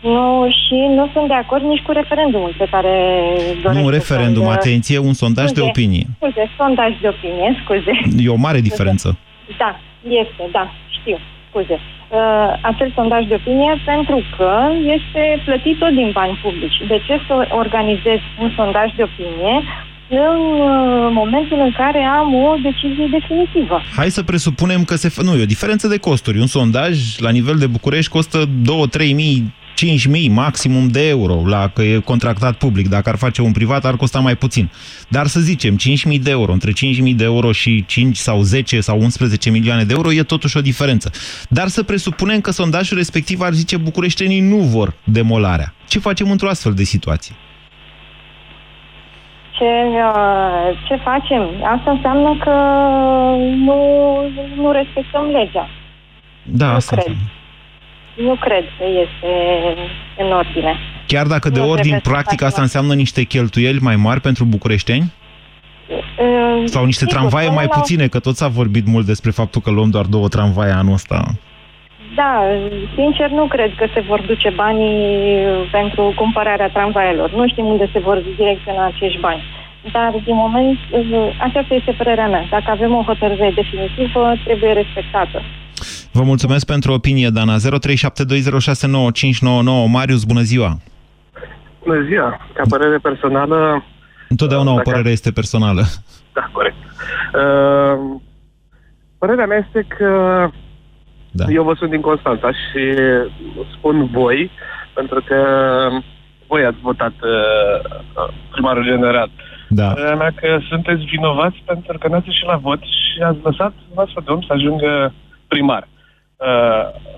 [0.00, 2.94] nu, și nu sunt de acord nici cu referendumul pe care
[3.72, 4.50] Nu un referendum, să...
[4.50, 6.06] atenție, un sondaj scuze, de opinie.
[6.16, 7.92] Scuze, sondaj de opinie, scuze.
[8.24, 9.18] E o mare diferență.
[9.58, 11.78] Da, este, da, știu, scuze.
[12.08, 14.52] Uh, acel sondaj de opinie pentru că
[14.96, 16.82] este plătit tot din bani publici.
[16.88, 19.54] De ce să organizez un sondaj de opinie
[20.08, 23.80] în uh, momentul în care am o decizie definitivă.
[23.96, 25.22] Hai să presupunem că se...
[25.22, 26.38] Nu, e o diferență de costuri.
[26.38, 29.52] Un sondaj la nivel de București costă 2-3 mii
[29.86, 32.88] 5.000 maximum de euro, la că e contractat public.
[32.88, 34.70] Dacă ar face un privat, ar costa mai puțin.
[35.08, 35.76] Dar să zicem,
[36.12, 39.92] 5.000 de euro, între 5.000 de euro și 5 sau 10 sau 11 milioane de
[39.92, 41.10] euro, e totuși o diferență.
[41.48, 45.74] Dar să presupunem că sondajul respectiv ar zice bucureștenii nu vor demolarea.
[45.88, 47.34] Ce facem într-o astfel de situație?
[49.58, 51.42] Ce, uh, ce facem?
[51.76, 52.54] Asta înseamnă că
[53.56, 53.78] nu,
[54.56, 55.68] nu respectăm legea.
[56.42, 57.06] Da, nu asta cred.
[57.06, 57.39] înseamnă.
[58.26, 59.32] Nu cred că este
[60.18, 60.76] în ordine.
[61.06, 64.20] Chiar dacă de Nu ordin trebuie să practic facem asta înseamnă niște cheltuieli mai mari
[64.20, 65.12] pentru bucureșteni?
[65.88, 69.30] Uh, Sau niște sigur, tramvaie până mai la- puține, că tot s-a vorbit mult despre
[69.30, 71.24] faptul că luăm doar două tramvaie anul ăsta.
[72.14, 72.42] Da,
[72.94, 77.30] sincer nu cred că se vor duce banii pentru cumpărarea tramvaielor.
[77.34, 79.42] Nu știm unde se vor direcționa acești bani.
[79.92, 82.46] Dar, din moment, uh, aceasta este părerea mea.
[82.50, 85.42] Dacă avem o hotărâre definitivă, trebuie respectată.
[86.12, 87.54] Vă mulțumesc pentru opinie, Dana.
[87.56, 87.60] 0372069599.
[89.88, 90.76] Marius, bună ziua!
[91.84, 92.40] Bună ziua!
[92.54, 93.84] Ca părere personală,
[94.28, 95.82] Întotdeauna o Dacă- părere este personală.
[96.32, 96.76] da, corect.
[97.34, 97.98] Uh,
[99.18, 100.10] părerea mea este că
[101.30, 101.44] Da.
[101.48, 102.82] eu vă sunt din Constanța și
[103.76, 104.50] spun voi,
[104.94, 105.36] pentru că
[106.46, 109.30] voi ați votat uh, primarul general.
[109.68, 109.86] Da.
[109.88, 114.20] Părerea mea că sunteți vinovați pentru că n-ați ieșit la vot și ați lăsat voastră
[114.24, 115.12] de om să ajungă
[115.48, 115.82] primar.
[115.82, 115.88] Uh,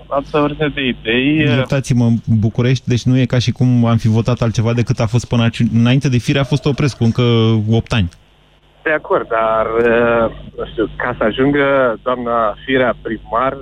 [0.07, 1.39] altă ordine de idei.
[1.43, 4.99] uh, Iertați-mă, în București, deci nu e ca și cum am fi votat altceva decât
[4.99, 5.59] a fost până aici.
[5.73, 7.21] Înainte de fire a fost Oprescu, încă
[7.71, 8.09] 8 ani.
[8.83, 13.57] De acord, dar, uh, nu știu, ca să ajungă doamna Firea primar,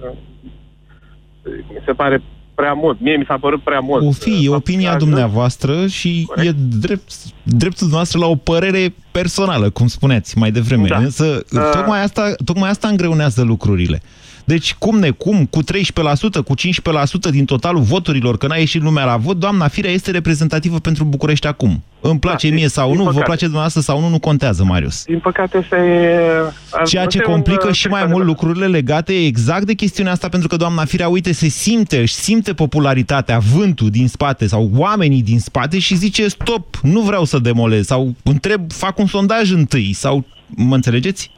[1.45, 2.21] mi se pare
[2.56, 3.00] prea mult.
[3.02, 4.04] Mie mi s-a părut prea mult.
[4.06, 7.12] O fi, e opinia dumneavoastră și e drept,
[7.43, 10.88] dreptul dumneavoastră la o părere personală, cum spuneați mai devreme.
[10.88, 10.97] Da.
[10.97, 11.69] Însă, Uh.
[11.74, 14.02] tocmai, asta, tocmai asta îngreunează lucrurile.
[14.45, 15.65] Deci, cum necum, cu 13%,
[16.45, 20.80] cu 15% din totalul voturilor, că n-a ieșit lumea la vot, doamna Firea este reprezentativă
[20.80, 21.84] pentru București acum.
[22.01, 23.25] Îmi place Da, mie din- sau din nu, vă păcate.
[23.25, 25.04] place dumneavoastră sau nu, nu contează, Marius.
[25.06, 26.19] Din păcate, ăsta e...
[26.86, 29.73] Ceea ce ăsta e un, complică uh, și mai text mult lucrurile legate exact de
[29.73, 34.47] chestiunea asta, pentru că doamna Firea, uite, se simte, își simte popularitatea, vântul din spate
[34.47, 39.06] sau oamenii din spate și zice stop, nu vreau să demolez sau întreb, fac un
[39.08, 41.32] sondaj întâi sau mă înțelegeți?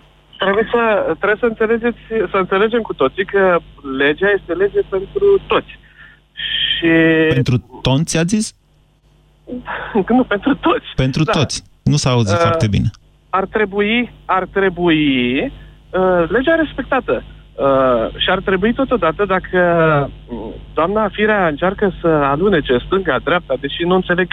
[0.44, 1.98] Trebuie să, trebuie să înțelegeți,
[2.32, 3.60] să înțelegem cu toții că
[3.98, 5.80] legea este lege pentru toți.
[6.78, 6.88] Și...
[7.34, 8.56] Pentru tonți, a zis?
[10.10, 10.86] Nu, pentru toți.
[10.96, 11.32] Pentru Da.
[11.32, 11.64] toți.
[11.84, 12.90] Nu s-a auzit Uh, foarte bine.
[13.30, 17.24] ar trebui, ar trebui uh, legea respectată.
[17.56, 19.60] Uh, și ar trebui totodată dacă
[20.28, 24.28] uh, doamna Firea încearcă să alunece stânga-dreapta, deși nu înțeleg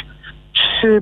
[0.50, 0.98] ce,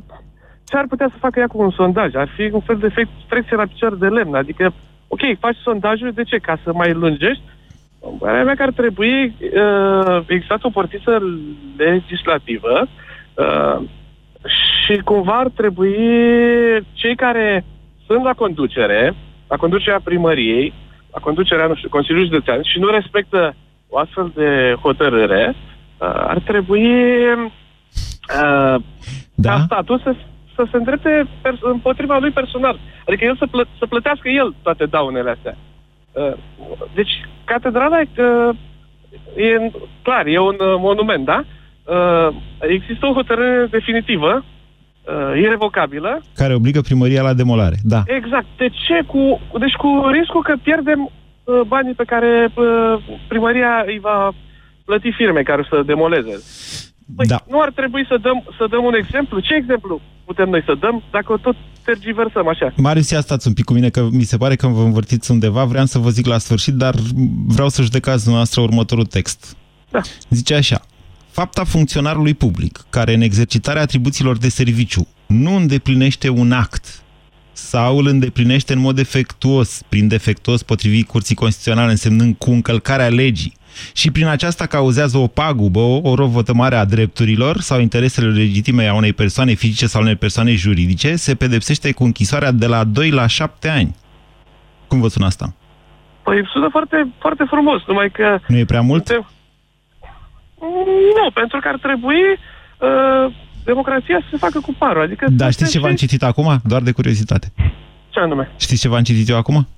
[0.65, 2.15] ce ar putea să facă ea cu un sondaj.
[2.15, 4.35] Ar fi un fel de efect trecție la picior de lemn.
[4.35, 4.73] Adică,
[5.09, 6.37] ok, faci sondajul, de ce?
[6.37, 7.43] Ca să mai lungești?
[8.19, 11.23] Părerea mea că ar trebui uh, exact o portiță
[11.77, 12.87] legislativă
[13.35, 13.89] uh,
[14.45, 15.97] și cumva ar trebui
[16.93, 17.65] cei care
[18.07, 19.15] sunt la conducere,
[19.49, 20.73] la conducerea primăriei,
[21.13, 23.55] la conducerea, nu știu, Consiliului Județean și nu respectă
[23.89, 26.87] o astfel de hotărâre, uh, ar trebui
[27.33, 28.81] uh,
[29.35, 29.51] da?
[29.51, 30.15] ca statul să,
[30.55, 32.79] să se îndrepte pers- împotriva lui personal.
[33.09, 35.57] Adică el să, plă- să plătească el toate daunele astea.
[36.13, 36.33] Uh,
[36.95, 37.11] deci,
[37.45, 38.57] catedrala uh,
[39.37, 39.71] e
[40.03, 41.45] clar, e un uh, monument, da?
[41.45, 46.21] Uh, există o hotărâre definitivă, uh, irrevocabilă.
[46.35, 48.03] Care obligă primăria la demolare, da.
[48.07, 48.47] Exact.
[48.57, 49.03] De ce?
[49.07, 51.01] Cu, deci cu riscul că pierdem
[51.45, 52.65] uh, banii pe care uh,
[53.29, 54.31] primăria îi va
[54.85, 56.35] plăti firme care să demoleze.
[57.17, 57.39] Păi, Da.
[57.49, 59.41] nu ar trebui să dăm, să dăm un exemplu?
[59.41, 62.73] Ce exemplu putem noi să dăm dacă o tot tergiversăm așa?
[62.77, 65.65] Marius, ia stați un pic cu mine, că mi se pare că vă învârtiți undeva.
[65.65, 66.95] Vreau să vă zic la sfârșit, dar
[67.47, 69.57] vreau să judecați dumneavoastră următorul text.
[69.91, 70.01] Da.
[70.29, 70.81] Zice așa.
[71.31, 77.03] Fapta funcționarului public, care în exercitarea atribuțiilor de serviciu nu îndeplinește un act
[77.53, 83.57] sau îl îndeplinește în mod defectuos, prin defectuos potrivit Curții Constituționale, însemnând cu încălcarea legii,
[83.93, 88.95] și prin aceasta cauzează o pagubă, o, o rovătămare a drepturilor sau interesele legitime a
[88.95, 93.27] unei persoane fizice sau unei persoane juridice, se pedepsește cu închisoarea de la 2 la
[93.27, 93.97] 7 ani.
[94.87, 95.55] Cum vă sună asta?
[96.23, 98.39] Păi sună foarte, foarte frumos, numai că...
[98.49, 99.07] Nu e prea mult?
[99.07, 99.31] Suntem...
[101.25, 102.21] Nu, pentru că ar trebui
[102.79, 103.33] uh,
[103.65, 105.03] democrația să se facă cu parul.
[105.03, 106.61] Adică Da, să știți ce și- v-am citit acum?
[106.65, 107.53] Doar de curiozitate.
[108.11, 108.51] Ce anume?
[108.57, 109.69] Știți ce v-am citit eu acum?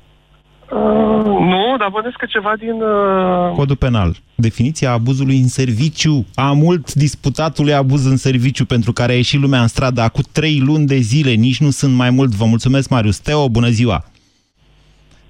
[0.70, 2.82] Uh, nu, dar bănesc că ceva din...
[2.82, 3.54] Uh...
[3.56, 4.16] Codul penal.
[4.34, 6.26] Definiția abuzului în serviciu.
[6.34, 10.62] A mult disputatului abuz în serviciu pentru care a ieșit lumea în stradă acum trei
[10.66, 11.30] luni de zile.
[11.30, 12.30] Nici nu sunt mai mult.
[12.30, 13.18] Vă mulțumesc, Marius.
[13.18, 14.04] Teo, bună ziua!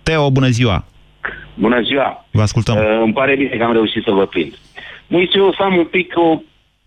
[0.03, 0.85] Teo, bună ziua!
[1.55, 2.27] Bună ziua!
[2.31, 2.77] Vă ascultăm.
[2.77, 4.53] Uh, îmi pare bine că am reușit să vă prind.
[5.07, 6.41] Moise, eu o să am un pic o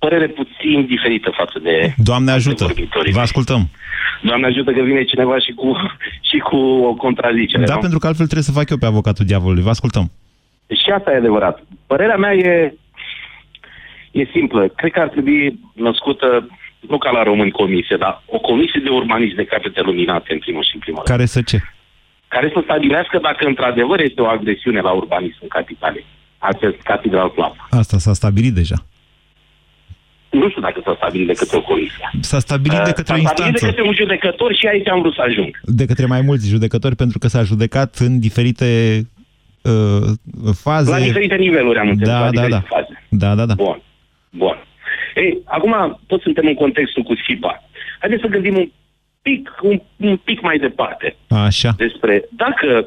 [0.06, 1.94] părere puțin diferită față de...
[1.98, 2.66] Doamne ajută,
[3.12, 3.62] vă ascultăm.
[4.22, 5.68] Doamne ajută că vine cineva și cu,
[6.30, 6.56] și cu
[6.90, 7.66] o contrazicere.
[7.66, 7.80] Da, nu?
[7.80, 9.64] pentru că altfel trebuie să fac eu pe avocatul diavolului.
[9.64, 10.12] Vă ascultăm.
[10.82, 11.64] Și asta e adevărat.
[11.88, 12.74] Părerea mea e,
[14.12, 14.68] e simplă.
[14.68, 16.28] Cred că ar trebui născută,
[16.80, 20.64] nu ca la români comisie, dar o comisie de urbanism de capete luminate, în primul
[20.64, 21.18] și în primul rând.
[21.18, 21.58] Care să ce?
[22.28, 26.04] Care să stabilească dacă într-adevăr este o agresiune la urbanism în capitale.
[26.38, 27.68] Acest Catedral Plaza.
[27.70, 28.76] Asta s-a stabilit deja.
[30.42, 32.10] Nu știu dacă s-a stabilit de către o comisie.
[32.20, 33.66] S-a stabilit de către o S-a stabilit instanță.
[33.66, 35.60] de către un judecător și aici am vrut să ajung.
[35.64, 38.68] De către mai mulți judecători, pentru că s-a judecat în diferite
[39.62, 40.08] uh,
[40.62, 40.90] faze.
[40.92, 42.76] La diferite niveluri am înțeles, Da, la da, diferite da.
[42.76, 43.04] faze.
[43.10, 43.54] Da, da, da.
[43.54, 43.82] Bun,
[44.30, 44.56] bun.
[45.16, 47.64] Ei, acum tot suntem în contextul cu SIPA.
[48.00, 48.70] Haideți să gândim un
[49.22, 51.72] pic, un, un pic mai departe Așa.
[51.78, 52.86] despre dacă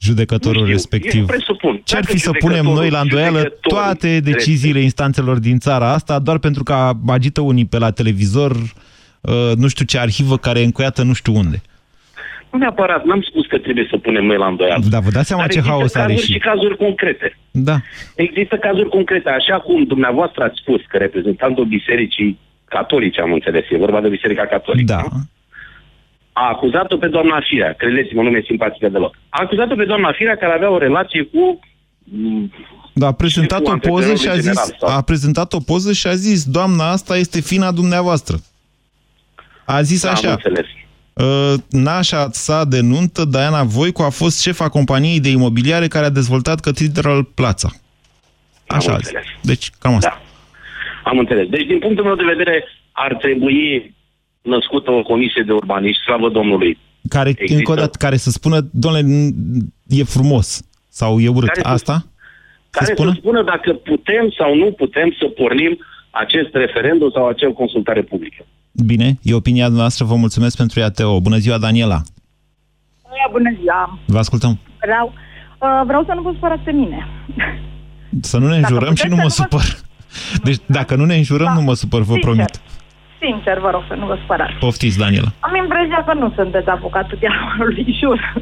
[0.00, 1.20] Judecătorul Nu știu, respectiv.
[1.20, 4.80] eu presupun, Ce ar dacă fi să punem judecătorul- noi la îndoială judecătorul toate deciziile
[4.80, 8.50] instanțelor din țara asta, doar pentru că agită unii pe la televizor
[9.20, 11.62] uh, nu știu ce arhivă care e încuiată nu știu unde.
[12.52, 14.84] Nu neapărat, n-am spus că trebuie să punem noi la îndoială.
[14.90, 16.32] Da, vă dați seama Dar ce există haos are cazuri și...
[16.32, 17.36] și cazuri concrete.
[17.50, 17.76] Da.
[18.14, 23.76] Există cazuri concrete, așa cum dumneavoastră ați spus că reprezentantul bisericii catolice, am înțeles, e
[23.76, 24.92] vorba de biserica catolică.
[24.92, 25.02] Da.
[26.40, 29.14] A acuzat-o pe doamna Firea, credeți-mă, nu mi-e simpatică deloc.
[29.28, 31.60] A acuzat-o pe doamna Firea care avea o relație cu
[32.04, 32.52] mm,
[32.92, 35.58] Da, a prezentat Șeful o poză și a antreprenorului zis, general, sau- a prezentat o
[35.60, 38.36] poză și a zis, doamna, asta este fina dumneavoastră.
[39.64, 40.30] A zis Da, am așa.
[40.30, 40.66] înțeles.
[41.12, 46.10] Uh, nașa sa de nuntă, Diana Voicu, a fost șefa companiei de imobiliare care a
[46.10, 47.68] dezvoltat Cathedral Plața.
[48.66, 49.06] Așa a zis.
[49.06, 49.24] înțeles.
[49.42, 50.08] Deci, cam asta.
[51.04, 51.10] Da.
[51.10, 51.48] Am înțeles.
[51.48, 53.94] Deci, din punctul meu de vedere, ar trebui
[54.48, 56.78] născută o comisie de urbanism, slavă Domnului.
[57.08, 57.54] Care, Există.
[57.58, 59.32] încă o dată, care să spună, domnule, n-
[59.86, 61.48] e frumos sau e urât.
[61.48, 62.04] Care să- asta?
[62.70, 63.12] Care să spună?
[63.16, 65.78] spună dacă putem sau nu putem să pornim
[66.10, 68.46] acest referendum sau acel consultare publică.
[68.86, 71.20] Bine, e opinia noastră, vă mulțumesc pentru ea, Teo.
[71.20, 72.00] Bună ziua, Daniela.
[73.30, 73.98] Bună ziua!
[74.06, 74.58] Vă ascultăm.
[74.80, 75.12] Vreau,
[75.58, 77.06] uh, vreau să nu vă supărați pe mine.
[78.20, 79.86] Să nu ne Dacă înjurăm și puteți nu mă să nu vă- supăr.
[80.44, 82.22] Deci, dacă nu ne înjurăm, nu mă supăr, vă Sincer.
[82.30, 82.60] promit.
[83.20, 84.52] Sincer, vă rog să nu vă supărați.
[84.52, 85.28] Poftiți, Daniela.
[85.40, 88.32] Am impresia că nu sunteți avocatul diavolului, jur.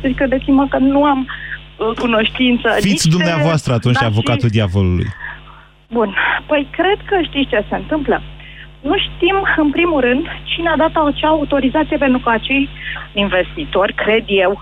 [0.00, 2.68] Deci credeți-mă că nu am uh, cunoștință.
[2.74, 5.06] nici Fiți de- dumneavoastră atunci dar și- avocatul diavolului.
[5.90, 6.14] Bun.
[6.46, 8.22] Păi cred că știți ce se întâmplă.
[8.80, 12.68] Nu știm, în primul rând, cine a dat acea autorizație, pentru că acei
[13.14, 14.60] investitori, cred eu,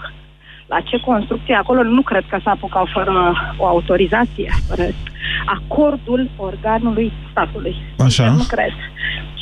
[0.67, 4.83] la ce construcție acolo, nu cred că s-a apucat fără o autorizație, fără
[5.45, 7.77] acordul organului statului.
[7.99, 8.29] Așa.
[8.31, 8.73] Nu cred.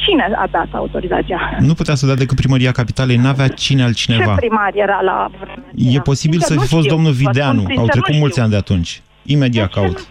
[0.07, 1.57] Cine a dat autorizația?
[1.61, 4.33] Nu putea să dea decât primăria capitalei, n-avea cine altcineva.
[4.35, 5.31] Ce primar era la
[5.75, 6.95] E posibil Sincer, să fi nu fost știu.
[6.95, 7.59] domnul Vă spun Videanu.
[7.59, 8.21] sincer, Au nu trecut știu.
[8.21, 9.03] mulți ani de atunci.
[9.23, 10.07] Imediat caut.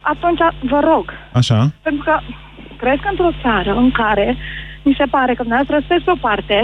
[0.00, 1.70] Atunci, vă rog, Așa?
[1.82, 2.18] Pentru că
[2.76, 4.36] cred că într-o țară în care
[4.82, 6.58] mi se pare că dumneavoastră sunteți pe o parte,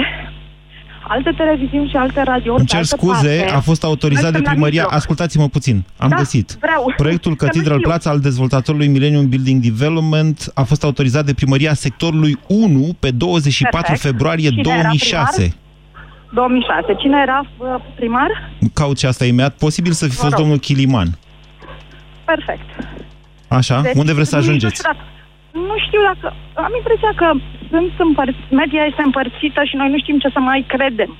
[1.08, 4.30] alte televiziuni și alte radiouri Îmi pe cer altă scuze, parte, a fost autorizat noi
[4.30, 4.82] de suntem la primăria...
[4.82, 4.98] mijloc.
[5.00, 6.56] Ascultați-mă puțin, am Da, găsit.
[6.60, 6.92] vreau.
[6.96, 7.88] Proiectul Că nu Cathedral știu.
[7.90, 13.76] Plaza al dezvoltatorului Millennium Building Development a fost autorizat de primăria sectorului 1 pe 24
[13.80, 14.00] Perfect.
[14.00, 15.54] februarie Cine era 2006.
[16.32, 16.94] 2006.
[16.98, 17.66] Cine era uh,
[17.96, 18.52] primar?
[18.74, 19.54] Caut și asta imediat.
[19.56, 20.40] Posibil să fi Vă fost rog.
[20.40, 21.18] domnul Chiliman.
[22.24, 22.68] Perfect.
[23.48, 23.80] Așa?
[23.80, 24.82] Deci, Unde vreți să nu știu ajungeți?
[24.82, 24.96] dacă-
[25.68, 26.26] Nu știu dacă...
[26.66, 27.28] Am impresia că
[27.70, 31.16] sunt împăr- media este împărțită și noi nu știm ce să mai credem.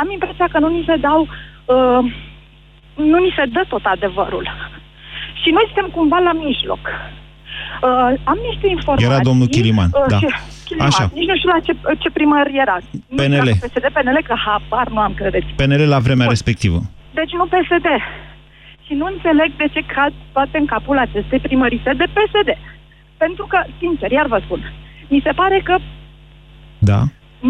[0.00, 1.20] Am impresia că nu ni se dau...
[1.74, 2.02] Uh,
[3.10, 4.44] nu ni se dă tot adevărul.
[5.42, 6.82] Și noi suntem cumva la mijloc.
[6.88, 9.06] Uh, am niște informații...
[9.06, 10.18] Era domnul Chiliman, da.
[10.18, 10.86] ce- Chiliman.
[10.86, 11.04] Așa.
[11.18, 12.76] Nici nu știu la ce, ce primar era.
[12.80, 13.48] Nu știu PNL.
[13.50, 15.46] dacă PSD, PNL, că habar nu am credeți.
[15.60, 16.78] PNL la vremea respectivă.
[17.18, 17.86] Deci nu PSD.
[18.86, 22.48] Și nu înțeleg de ce cad toate în capul acestei primărise de PSD.
[23.16, 24.60] Pentru că, sincer, iar vă spun,
[25.08, 25.76] mi se pare că
[26.78, 27.00] Da.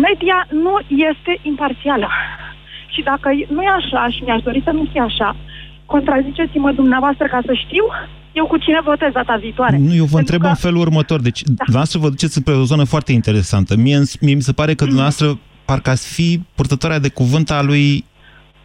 [0.06, 0.74] media nu
[1.10, 2.08] este imparțială.
[2.94, 5.36] Și dacă nu e așa și mi-aș dori să nu fie așa,
[5.86, 7.84] contraziceți-mă dumneavoastră ca să știu
[8.32, 9.76] eu cu cine votez data viitoare.
[9.76, 11.20] Nu, eu vă Pentru întreb că- în felul următor.
[11.20, 11.52] Deci, da.
[11.56, 13.76] dumneavoastră vă duceți pe o zonă foarte interesantă.
[13.76, 18.04] Mie, mie mi se pare că dumneavoastră parcă ați fi purtătoarea de cuvânt a lui,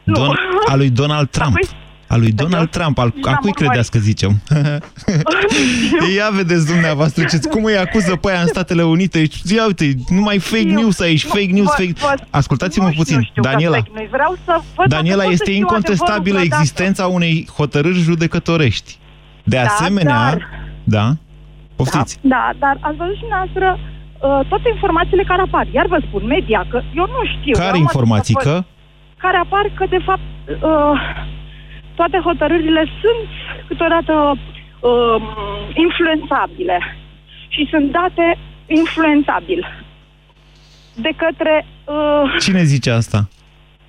[0.04, 0.36] Don,
[0.68, 1.56] a lui Donald Trump.
[2.12, 4.32] A lui Donald Trump, al, a cui credeți că zicem?
[6.18, 9.24] Ia vedeți dumneavoastră ce, cum îi acuză pe aia în Statele Unite.
[9.56, 11.94] Ia uite, numai fake news aici, fake news, Vă- fake...
[11.96, 13.76] vă- Ascultați-mă nu știu, puțin, știu că Daniela.
[13.76, 14.10] fake news.
[14.10, 16.62] Vreau să văd dacă Daniela, pot să este știu incontestabilă adevărul vreodată.
[16.62, 18.98] existența unei hotărâri judecătorești.
[19.44, 20.48] De Da, asemenea, dar-
[20.84, 21.06] da,
[21.76, 22.18] poftiți.
[22.22, 25.68] Da, dar ați văzut și noastră uh, toate informațiile care apar.
[25.72, 27.54] Iar vă spun, media, că eu nu știu.
[27.54, 28.36] Care Eu am informații?
[28.36, 28.64] atât de- Că?
[29.26, 31.00] Care apar că, de fapt, uh,
[32.02, 33.22] toate hotărârile sunt
[33.68, 34.14] câteodată
[34.90, 35.16] uh,
[35.86, 36.78] influențabile.
[37.54, 38.38] și sunt date
[38.68, 39.62] influențabil
[40.96, 41.66] de către...
[41.86, 43.28] Uh, Cine zice asta?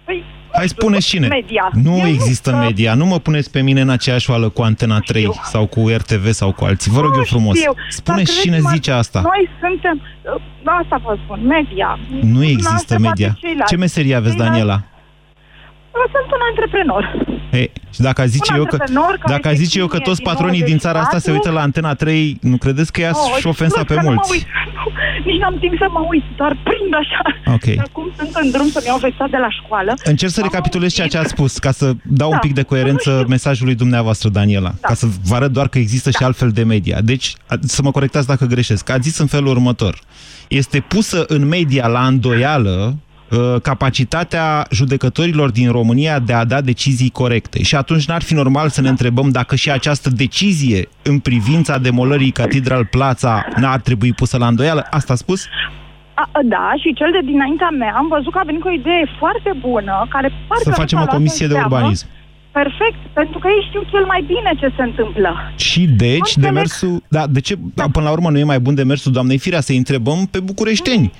[0.04, 1.26] Păi, Hai spune cine.
[1.26, 1.70] Media.
[1.72, 2.94] Nu Eu există nu, media.
[2.94, 6.52] Nu mă puneți pe mine în aceeași oală cu Antena 3 sau cu RTV sau
[6.52, 6.90] cu alții.
[6.90, 7.56] Vă rog Nu eu frumos.
[7.58, 9.20] știu, Spune dar cine credeți-mă, zice asta.
[9.20, 10.00] Noi suntem...
[10.34, 10.42] uh,
[10.82, 11.98] Asta vă spun, media.
[12.22, 13.26] Nu există Noastră media.
[13.26, 13.72] poate ceilalți.
[13.72, 14.80] Ce meserie aveți, Ceilalți- Daniela?
[15.94, 17.02] Eu Sunt un antreprenor.
[17.52, 19.96] Ei, și dacă a zice Un eu că, antreprenor care dacă a zice eu că
[19.96, 22.92] deține toți din patronii din țara asta se 94, uită la Antena 3, nu credeți
[22.92, 24.32] că ea Oh, și ofensa scuze pe că nu mă mulți?
[24.32, 24.46] uit.
[25.24, 27.22] Nu, nici n-am timp să mă uit, doar prind așa.
[27.56, 27.66] Ok.
[27.88, 29.94] Acum sunt în drum să-mi iau vexat de la școală.
[30.04, 32.44] Încerc să recapitulez ceea ce ați spus, ca să dau un Da.
[32.46, 34.88] pic de coerență mesajului dumneavoastră, Daniela, Da.
[34.88, 36.98] ca să vă arăt doar că există și altfel de media.
[37.00, 38.90] Deci, a- să mă corectați dacă greșesc.
[38.90, 39.98] Ați zis în felul următor.
[40.48, 42.92] Este pusă în media la îndoială uh,
[43.62, 47.62] capacitatea judecătorilor din România de a da decizii corecte.
[47.62, 52.30] Și atunci n-ar fi normal să ne întrebăm dacă și această decizie în privința demolării
[52.30, 54.86] Catedral Plața n-ar trebui pusă la îndoială?
[54.90, 55.46] Asta a spus?
[56.14, 59.04] A, da, și cel de dinaintea mea am văzut că a venit cu o idee
[59.18, 61.74] foarte bună, care parcă Să nu facem s-a o luat comisie în de seamă.
[61.74, 62.06] urbanism.
[62.52, 65.52] Perfect, pentru că ei știu cel mai bine ce se întâmplă.
[65.56, 66.46] Și deci înțeleg.
[66.48, 67.02] demersul...
[67.08, 67.84] Da, de ce, da.
[67.92, 71.12] până la urmă, nu e mai bun demersul doamnei Firea să întrebăm pe bucureșteni?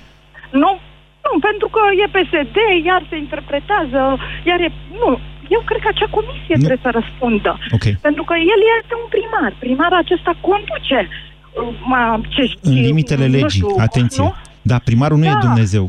[0.53, 0.79] Nu,
[1.25, 2.57] nu, pentru că e PSD,
[2.89, 4.01] iar se interpretează,
[4.49, 4.69] iar e...
[5.03, 5.11] Nu,
[5.55, 6.63] eu cred că acea comisie Nu.
[6.65, 7.53] trebuie să răspundă.
[7.77, 7.87] Ok.
[8.09, 9.51] Pentru că el este un primar.
[9.65, 12.03] Primarul acesta conduce uh, ma,
[12.35, 14.23] ce știu, În limitele nu legii, știu, atenție.
[14.23, 14.35] Nu?
[14.71, 15.31] Da, primarul nu Da.
[15.35, 15.85] e Dumnezeu.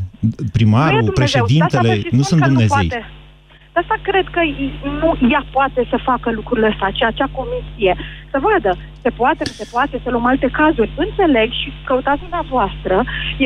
[0.57, 1.13] Primarul, Nu e Dumnezeu.
[1.13, 2.87] De președintele, asta vă și nu spun sunt că nu Dumnezei.
[2.89, 3.01] poate.
[3.73, 4.41] De asta cred că
[5.01, 7.93] nu ea poate să facă lucrurile astea, ci acea comisie.
[8.31, 8.71] Să vadă,
[9.03, 10.91] se poate, nu se poate, să luăm alte cazuri.
[11.05, 12.95] Înțeleg și căutați dumneavoastră.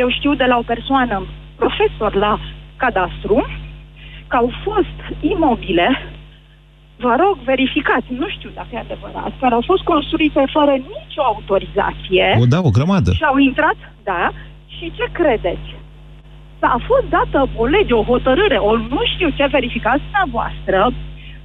[0.02, 1.16] Eu știu de la o persoană,
[1.62, 2.40] profesor la
[2.78, 3.38] cadastru,
[4.28, 5.88] că au fost imobile,
[6.98, 12.38] vă rog, verificați, nu știu dacă e adevărat, care au fost construite fără nicio autorizație.
[12.42, 13.12] O, da, o grămadă.
[13.12, 14.32] Și au intrat, da,
[14.76, 15.70] și ce credeți?
[16.60, 20.94] A fost dată o lege, o hotărâre, o nu știu ce verificați dumneavoastră,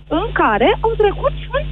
[0.09, 1.65] în care au trecut în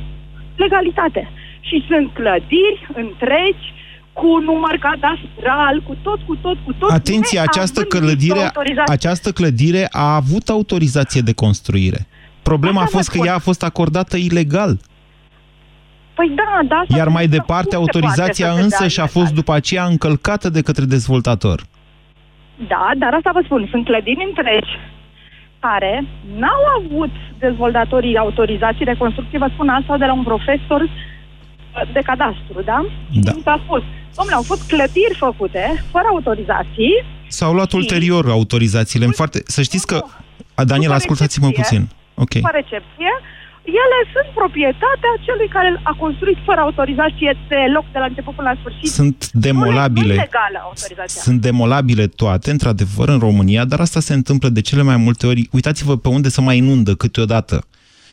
[0.56, 1.30] legalitate.
[1.60, 3.66] Și sunt clădiri întregi,
[4.12, 6.90] cu număr cadastral, cu tot, cu tot, cu tot.
[6.90, 8.94] Atenție, această neavând nicio clădire, autorizație.
[8.94, 12.06] această clădire a avut autorizație de construire.
[12.42, 13.26] Problema a Asta vă fost că spun.
[13.26, 14.78] ea a fost acordată ilegal.
[16.14, 16.76] Păi da, da.
[16.76, 19.52] asta Iar mai nu se departe, poate autorizația să se însă dea și-a fost după
[19.52, 21.62] aceea încălcată de către dezvoltator.
[22.68, 24.78] Da, dar asta vă spun, sunt clădiri întregi
[25.60, 26.04] care
[26.38, 30.88] n-au avut dezvoltatorii autorizații de construcție, vă spun asta de la un profesor uh,
[31.92, 32.86] de cadastru, da?
[33.10, 33.32] Da.
[33.34, 33.82] Mi s-a spus,
[34.16, 36.94] domnule, au fost clădiri făcute fără autorizații,
[37.28, 39.04] S-au luat ulterior autorizațiile.
[39.04, 39.42] În foarte...
[39.46, 40.04] Să știți că...
[40.54, 41.78] A, Daniel, După ascultați-mă recepție.
[41.78, 41.96] puțin.
[42.14, 42.34] Ok.
[42.34, 43.10] după recepție,
[43.82, 48.56] ele sunt proprietatea celui care a construit fără autorizație deloc de la început până la
[48.60, 48.90] sfârșit.
[48.98, 50.12] Sunt Nu demolabile.
[50.14, 51.20] e legală autorizația.
[51.22, 55.48] Sunt demolabile toate, într-adevăr, în România, dar asta se întâmplă de cele mai multe ori.
[55.52, 57.64] Uitați-vă pe unde se mai inundă câteodată.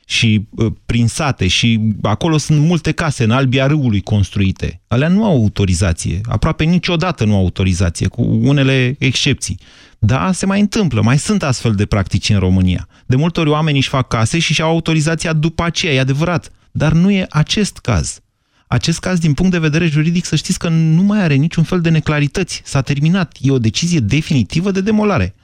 [0.09, 4.81] Și uh, prin sate și acolo sunt multe case în albia râului construite.
[4.87, 6.21] Alea nu au autorizație.
[6.29, 9.59] Aproape niciodată nu au autorizație, cu unele excepții.
[9.99, 11.01] Da, se mai întâmplă.
[11.01, 12.87] Mai sunt astfel de practici în România.
[13.05, 16.51] De multe ori oamenii își fac case și și-au autorizația după aceea, e adevărat.
[16.71, 18.21] Dar nu e acest caz.
[18.67, 21.81] Acest caz, din punct de vedere juridic, să știți că nu mai are niciun fel
[21.81, 22.61] de neclarități.
[22.65, 23.37] S-a terminat.
[23.41, 25.35] E o decizie definitivă de demolare.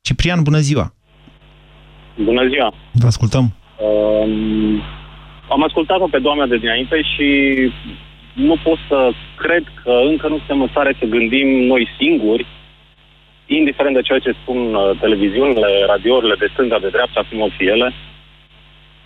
[0.00, 0.94] Ciprian, bună ziua!
[2.24, 2.74] Bună ziua!
[2.92, 3.54] Vă ascultăm.
[3.76, 4.82] Um,
[5.48, 7.28] am ascultat-o pe doamna de dinainte și
[8.32, 12.46] nu pot să cred că încă nu suntem în stare să gândim noi singuri,
[13.46, 17.64] indiferent de ceea ce spun uh, televiziunile, radiourile de stânga, de dreapta, cum o fi
[17.66, 17.92] ele.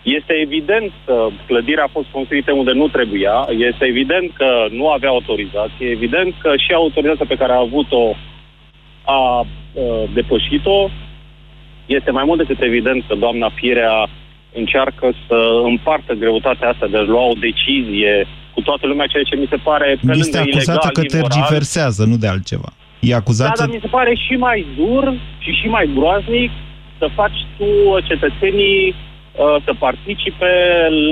[0.02, 5.08] Este evident că clădirea a fost construită unde nu trebuia, este evident că nu avea
[5.08, 8.14] autorizație, evident că și autorizația pe care a avut-o
[9.04, 10.88] a uh, depășit-o,
[11.86, 14.08] este mai mult decât evident că doamna Firea
[14.54, 19.36] încearcă să împartă greutatea asta de a lua o decizie cu toată lumea, ceea ce
[19.36, 21.30] mi se pare pe Este lângă acuzată ilegal, că imoral.
[21.30, 22.70] tergiversează, nu de altceva.
[23.00, 23.62] E Da, acuzată...
[23.62, 26.50] dar mi se pare și mai dur și și mai groaznic
[26.98, 29.09] să faci tu cetățenii uh,
[29.64, 30.50] să participe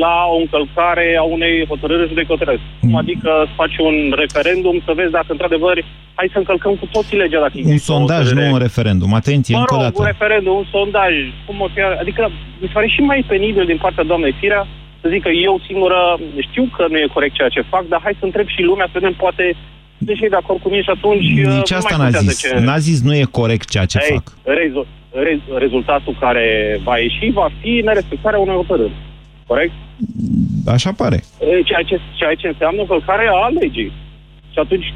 [0.00, 2.66] la o încălcare a unei hotărâri judecătorești.
[2.80, 7.16] Cum adică să faci un referendum să vezi dacă într-adevăr hai să încălcăm cu toții
[7.16, 8.46] legea dacă Un există o sondaj, hotărâre.
[8.46, 9.14] nu un referendum.
[9.14, 9.98] Atenție, Mă încă o rog, dată.
[10.02, 11.12] un referendum, un sondaj,
[11.46, 12.22] cum o fi, adică
[12.60, 14.66] mi se pare și mai penibil din partea doamnei Firea
[15.00, 16.00] să zic că eu singură
[16.48, 18.98] știu că nu e corect ceea ce fac, dar hai să întreb și lumea, să
[18.98, 19.56] vedem, poate
[19.98, 22.26] deși e de acord cu mine și atunci uh, Nici nu asta mai n-a contează
[22.30, 22.40] zis.
[22.40, 22.58] Ce...
[22.58, 24.26] N-a zis nu e corect ceea ce Ei, fac.
[24.58, 24.86] rezu-
[25.22, 28.92] re- rezultatul care va ieși va fi nerespectarea unei hotărâri.
[29.46, 29.72] Corect?
[30.66, 31.18] Așa pare.
[31.40, 33.92] E, Ceea ce, ceea ce înseamnă încălcarea a legii.
[34.52, 34.92] Și atunci,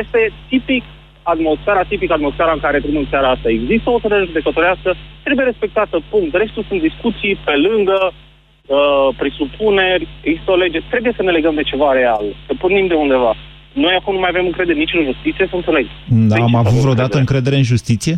[0.00, 0.84] Este tipic
[1.22, 3.48] atmosfera, tipic atmosfera în care trăim în seara asta.
[3.48, 4.90] Există o hotărâre judecătorească,
[5.22, 6.34] trebuie respectată, punct.
[6.34, 10.78] Restul sunt discuții pe lângă, uh, presupuneri, există o lege.
[10.92, 13.32] Trebuie să ne legăm de ceva real, să pornim de undeva.
[13.72, 15.86] Noi acum nu mai avem încredere nici în justiție, să înțeleg.
[16.30, 18.14] Da, am avut vreodată încredere în justiție?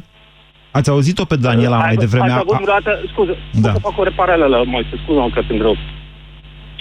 [0.78, 2.32] Ați auzit-o pe Daniela mai devreme?
[2.32, 3.72] Ați avut vreodată, scuze, da.
[3.72, 5.76] să fac o paralelă, Moise, scuze-mă că sunt greu.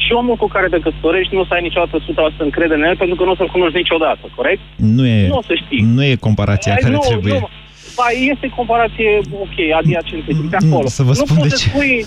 [0.04, 2.98] Și omul cu care te căsătorești nu o să ai niciodată 100% încredere în el
[3.02, 4.62] pentru că nu o să-l cunoști niciodată, corect?
[4.98, 5.82] Nu e, nu o să știi.
[5.96, 7.34] Nu e comparația Ai, care nu, trebuie.
[7.34, 7.50] Nu,
[7.98, 9.10] ba, este comparație,
[9.46, 10.88] ok, adiacentă, de acolo.
[10.98, 11.70] Să vă nu spun poți de să ce.
[11.70, 12.06] spui,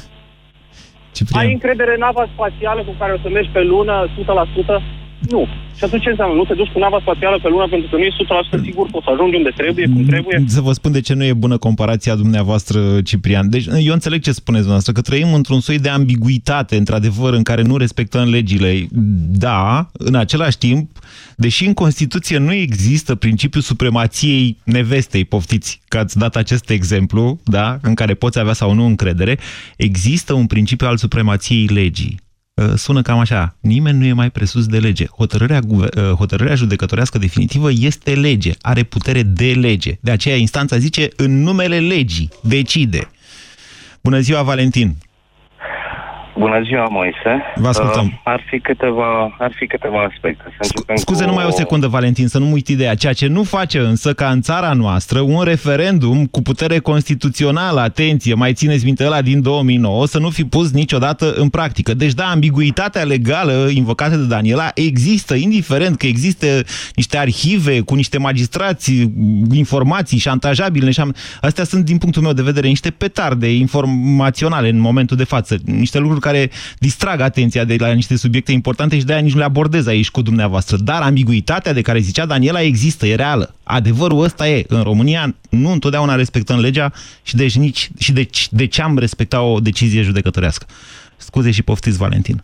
[1.17, 1.41] Ciprian.
[1.45, 4.83] ai încredere în nava spațială cu care o să mergi pe lună 100%?
[5.19, 5.47] Nu.
[5.77, 6.35] Și atunci ce înseamnă?
[6.35, 8.11] Nu te duci cu nava spațială pe lună pentru că nu e
[8.61, 10.45] 100% sigur, poți să ajungi unde trebuie, cum trebuie?
[10.47, 13.51] Să vă spun de ce nu e bună comparația dumneavoastră, Ciprian.
[13.51, 17.63] Deci, eu înțeleg ce spuneți dumneavoastră, că trăim într-un soi de ambiguitate, într-adevăr, în care
[17.63, 18.87] nu respectăm legile.
[19.39, 20.91] Da, în același timp,
[21.37, 27.79] deși în Constituție nu există principiul supremației nevestei, poftiți că ați dat acest exemplu, da,
[27.83, 29.39] în care poți avea sau nu încredere,
[29.77, 32.27] există un principiu al supremației legii.
[32.59, 35.07] Uh, sună cam așa, nimeni nu e mai presus de lege.
[35.07, 39.99] Hotărârea, uh, hotărârea judecătorească definitivă este lege, are putere de lege.
[40.01, 43.11] De aceea instanța zice în numele legii, decide.
[44.03, 44.97] Bună ziua, Valentin!
[46.39, 47.43] Bună ziua, Moise.
[47.55, 48.05] Vă ascultăm.
[48.05, 50.45] Uh, ar, fi câteva, ar fi câteva aspecte.
[50.61, 51.29] Să Sc scuze cu...
[51.29, 52.95] numai o secundă, Valentin, să nu uit ideea.
[52.95, 58.35] Ceea ce nu face însă ca în țara noastră un referendum cu putere constituțională, atenție,
[58.35, 61.95] mai țineți minte ăla din 2009, să nu fi pus niciodată în practică.
[61.95, 66.47] Deci da, ambiguitatea legală invocată de Daniela există, indiferent că există
[66.95, 69.11] niște arhive cu niște magistrați,
[69.53, 70.91] informații șantajabile.
[71.41, 75.57] Astea sunt, din punctul meu de vedere, niște petarde informaționale în momentul de față.
[75.65, 79.45] Niște lucruri care distrag atenția de la niște subiecte importante și de-aia nici nu le
[79.45, 80.77] abordez aici cu dumneavoastră.
[80.77, 83.55] Dar ambiguitatea de care zicea Daniela există, e reală.
[83.63, 84.65] Adevărul ăsta e.
[84.69, 89.41] În România nu întotdeauna respectăm legea și deci nici și deci de ce am respectat
[89.41, 90.67] o decizie judecătorească.
[91.17, 92.43] Scuze și poftiți, Valentin.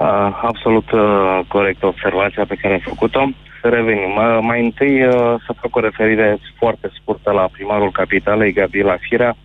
[0.00, 0.08] Uh,
[0.42, 3.28] absolut uh, corect observația pe care ai făcut-o.
[3.60, 4.16] Să revenim.
[4.16, 5.14] Uh, mai întâi uh,
[5.46, 9.36] să fac o referire foarte scurtă la primarul capitalei, Gabriela Firea,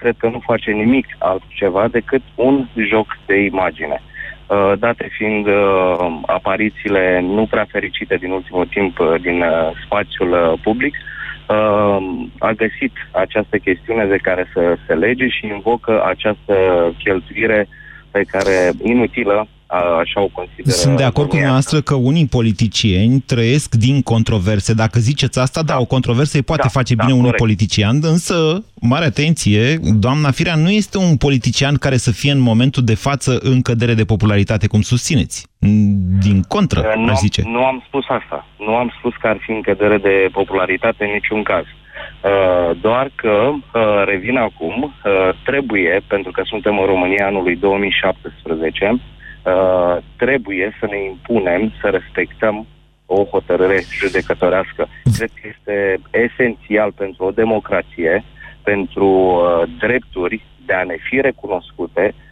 [0.00, 4.02] cred că nu face nimic altceva decât un joc de imagine.
[4.46, 10.32] Uh, date fiind uh, aparițiile nu prea fericite din ultimul timp uh, din uh, spațiul
[10.32, 11.98] uh, public, uh,
[12.38, 16.54] a găsit această chestiune de care să se lege și invocă această
[16.98, 17.68] cheltuire
[18.10, 19.46] pe care inutilă
[19.76, 20.70] așa o consideră.
[20.70, 24.74] Sunt de acord cu dumneavoastră că unii politicieni trăiesc din controverse.
[24.74, 27.42] Dacă ziceți asta, da, da o controversă îi poate da, face bine da, unui corect.
[27.42, 32.82] politician, însă, mare atenție, doamna Firea nu este un politician care să fie în momentul
[32.84, 35.46] de față în cădere de popularitate, cum susțineți.
[36.26, 37.42] Din contră, uh, nu aș zice.
[37.44, 38.46] Nu am spus asta.
[38.58, 41.64] Nu am spus că ar fi în cădere de popularitate în niciun caz.
[41.64, 49.00] Uh, doar că, uh, revin acum, uh, trebuie, pentru că suntem în România anului 2017,
[49.44, 52.66] Uh, trebuie să ne impunem să respectăm
[53.06, 54.88] o hotărâre judecătorească.
[55.16, 58.24] Cred că este esențial pentru o democrație,
[58.62, 62.29] pentru uh, drepturi de a ne fi recunoscute, uh,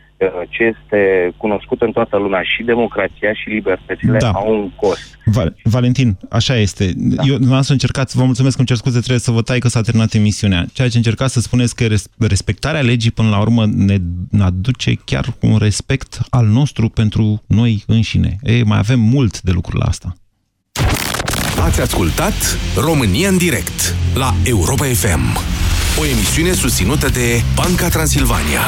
[0.48, 4.30] ce este cunoscut în toată lumea și democrația și libertățile da.
[4.30, 5.18] au un cost.
[5.24, 6.92] Val Valentin, așa este.
[6.96, 7.22] Da.
[7.22, 9.80] Eu, dumneavoastră încercați, vă mulțumesc că îmi cer scuze, trebuie să vă tai că s-a
[9.80, 10.66] terminat emisiunea.
[10.72, 11.86] Ceea ce încercați să spuneți că
[12.18, 13.98] respectarea legii până la urmă ne
[14.40, 18.36] aduce chiar un respect al nostru pentru noi înșine.
[18.42, 20.16] Ei, mai avem mult de lucru la asta.
[21.64, 22.34] Ați ascultat
[22.76, 25.38] România în direct la Europa FM,
[26.00, 28.60] o emisiune susținută de Banca Transilvania.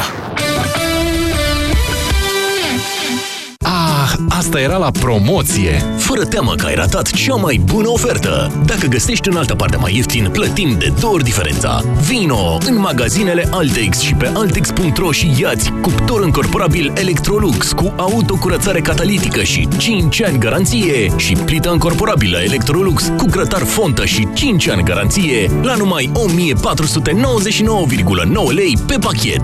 [4.51, 5.83] Asta era la promoție!
[5.97, 8.51] Fără teamă că ai ratat cea mai bună ofertă!
[8.65, 11.83] Dacă găsești în altă parte mai ieftin, plătim de două ori diferența.
[12.07, 19.43] Vino în magazinele Altex și pe altex.ro și iați cuptor încorporabil Electrolux cu autocurățare catalitică
[19.43, 25.51] și 5 ani garanție și plită încorporabilă Electrolux cu grătar fontă și 5 ani garanție
[25.61, 29.43] la numai 1499,9 lei pe pachet.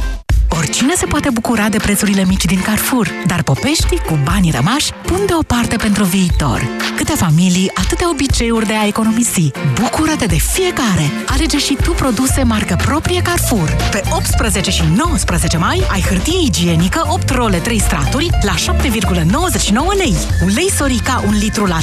[0.57, 5.19] Oricine se poate bucura de prețurile mici din Carrefour, dar popeștii cu banii rămași pun
[5.25, 6.67] deoparte pentru viitor.
[6.95, 9.51] Câte familii, atâtea obiceiuri de a economisi.
[9.81, 11.11] Bucură-te de fiecare!
[11.27, 13.75] Alege și tu produse marcă proprie Carrefour.
[13.91, 20.15] Pe 18 și 19 mai ai hârtie igienică 8 role 3 straturi la 7,99 lei.
[20.43, 21.77] Ulei Sorica 1 litru la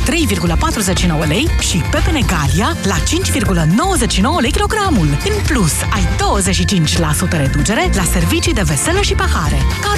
[1.23, 5.07] 3,49 lei și pepene Galia la 5,99 lei kilogramul.
[5.07, 6.07] În plus, ai
[7.27, 9.59] 25% reducere la servicii de veselă și pahare.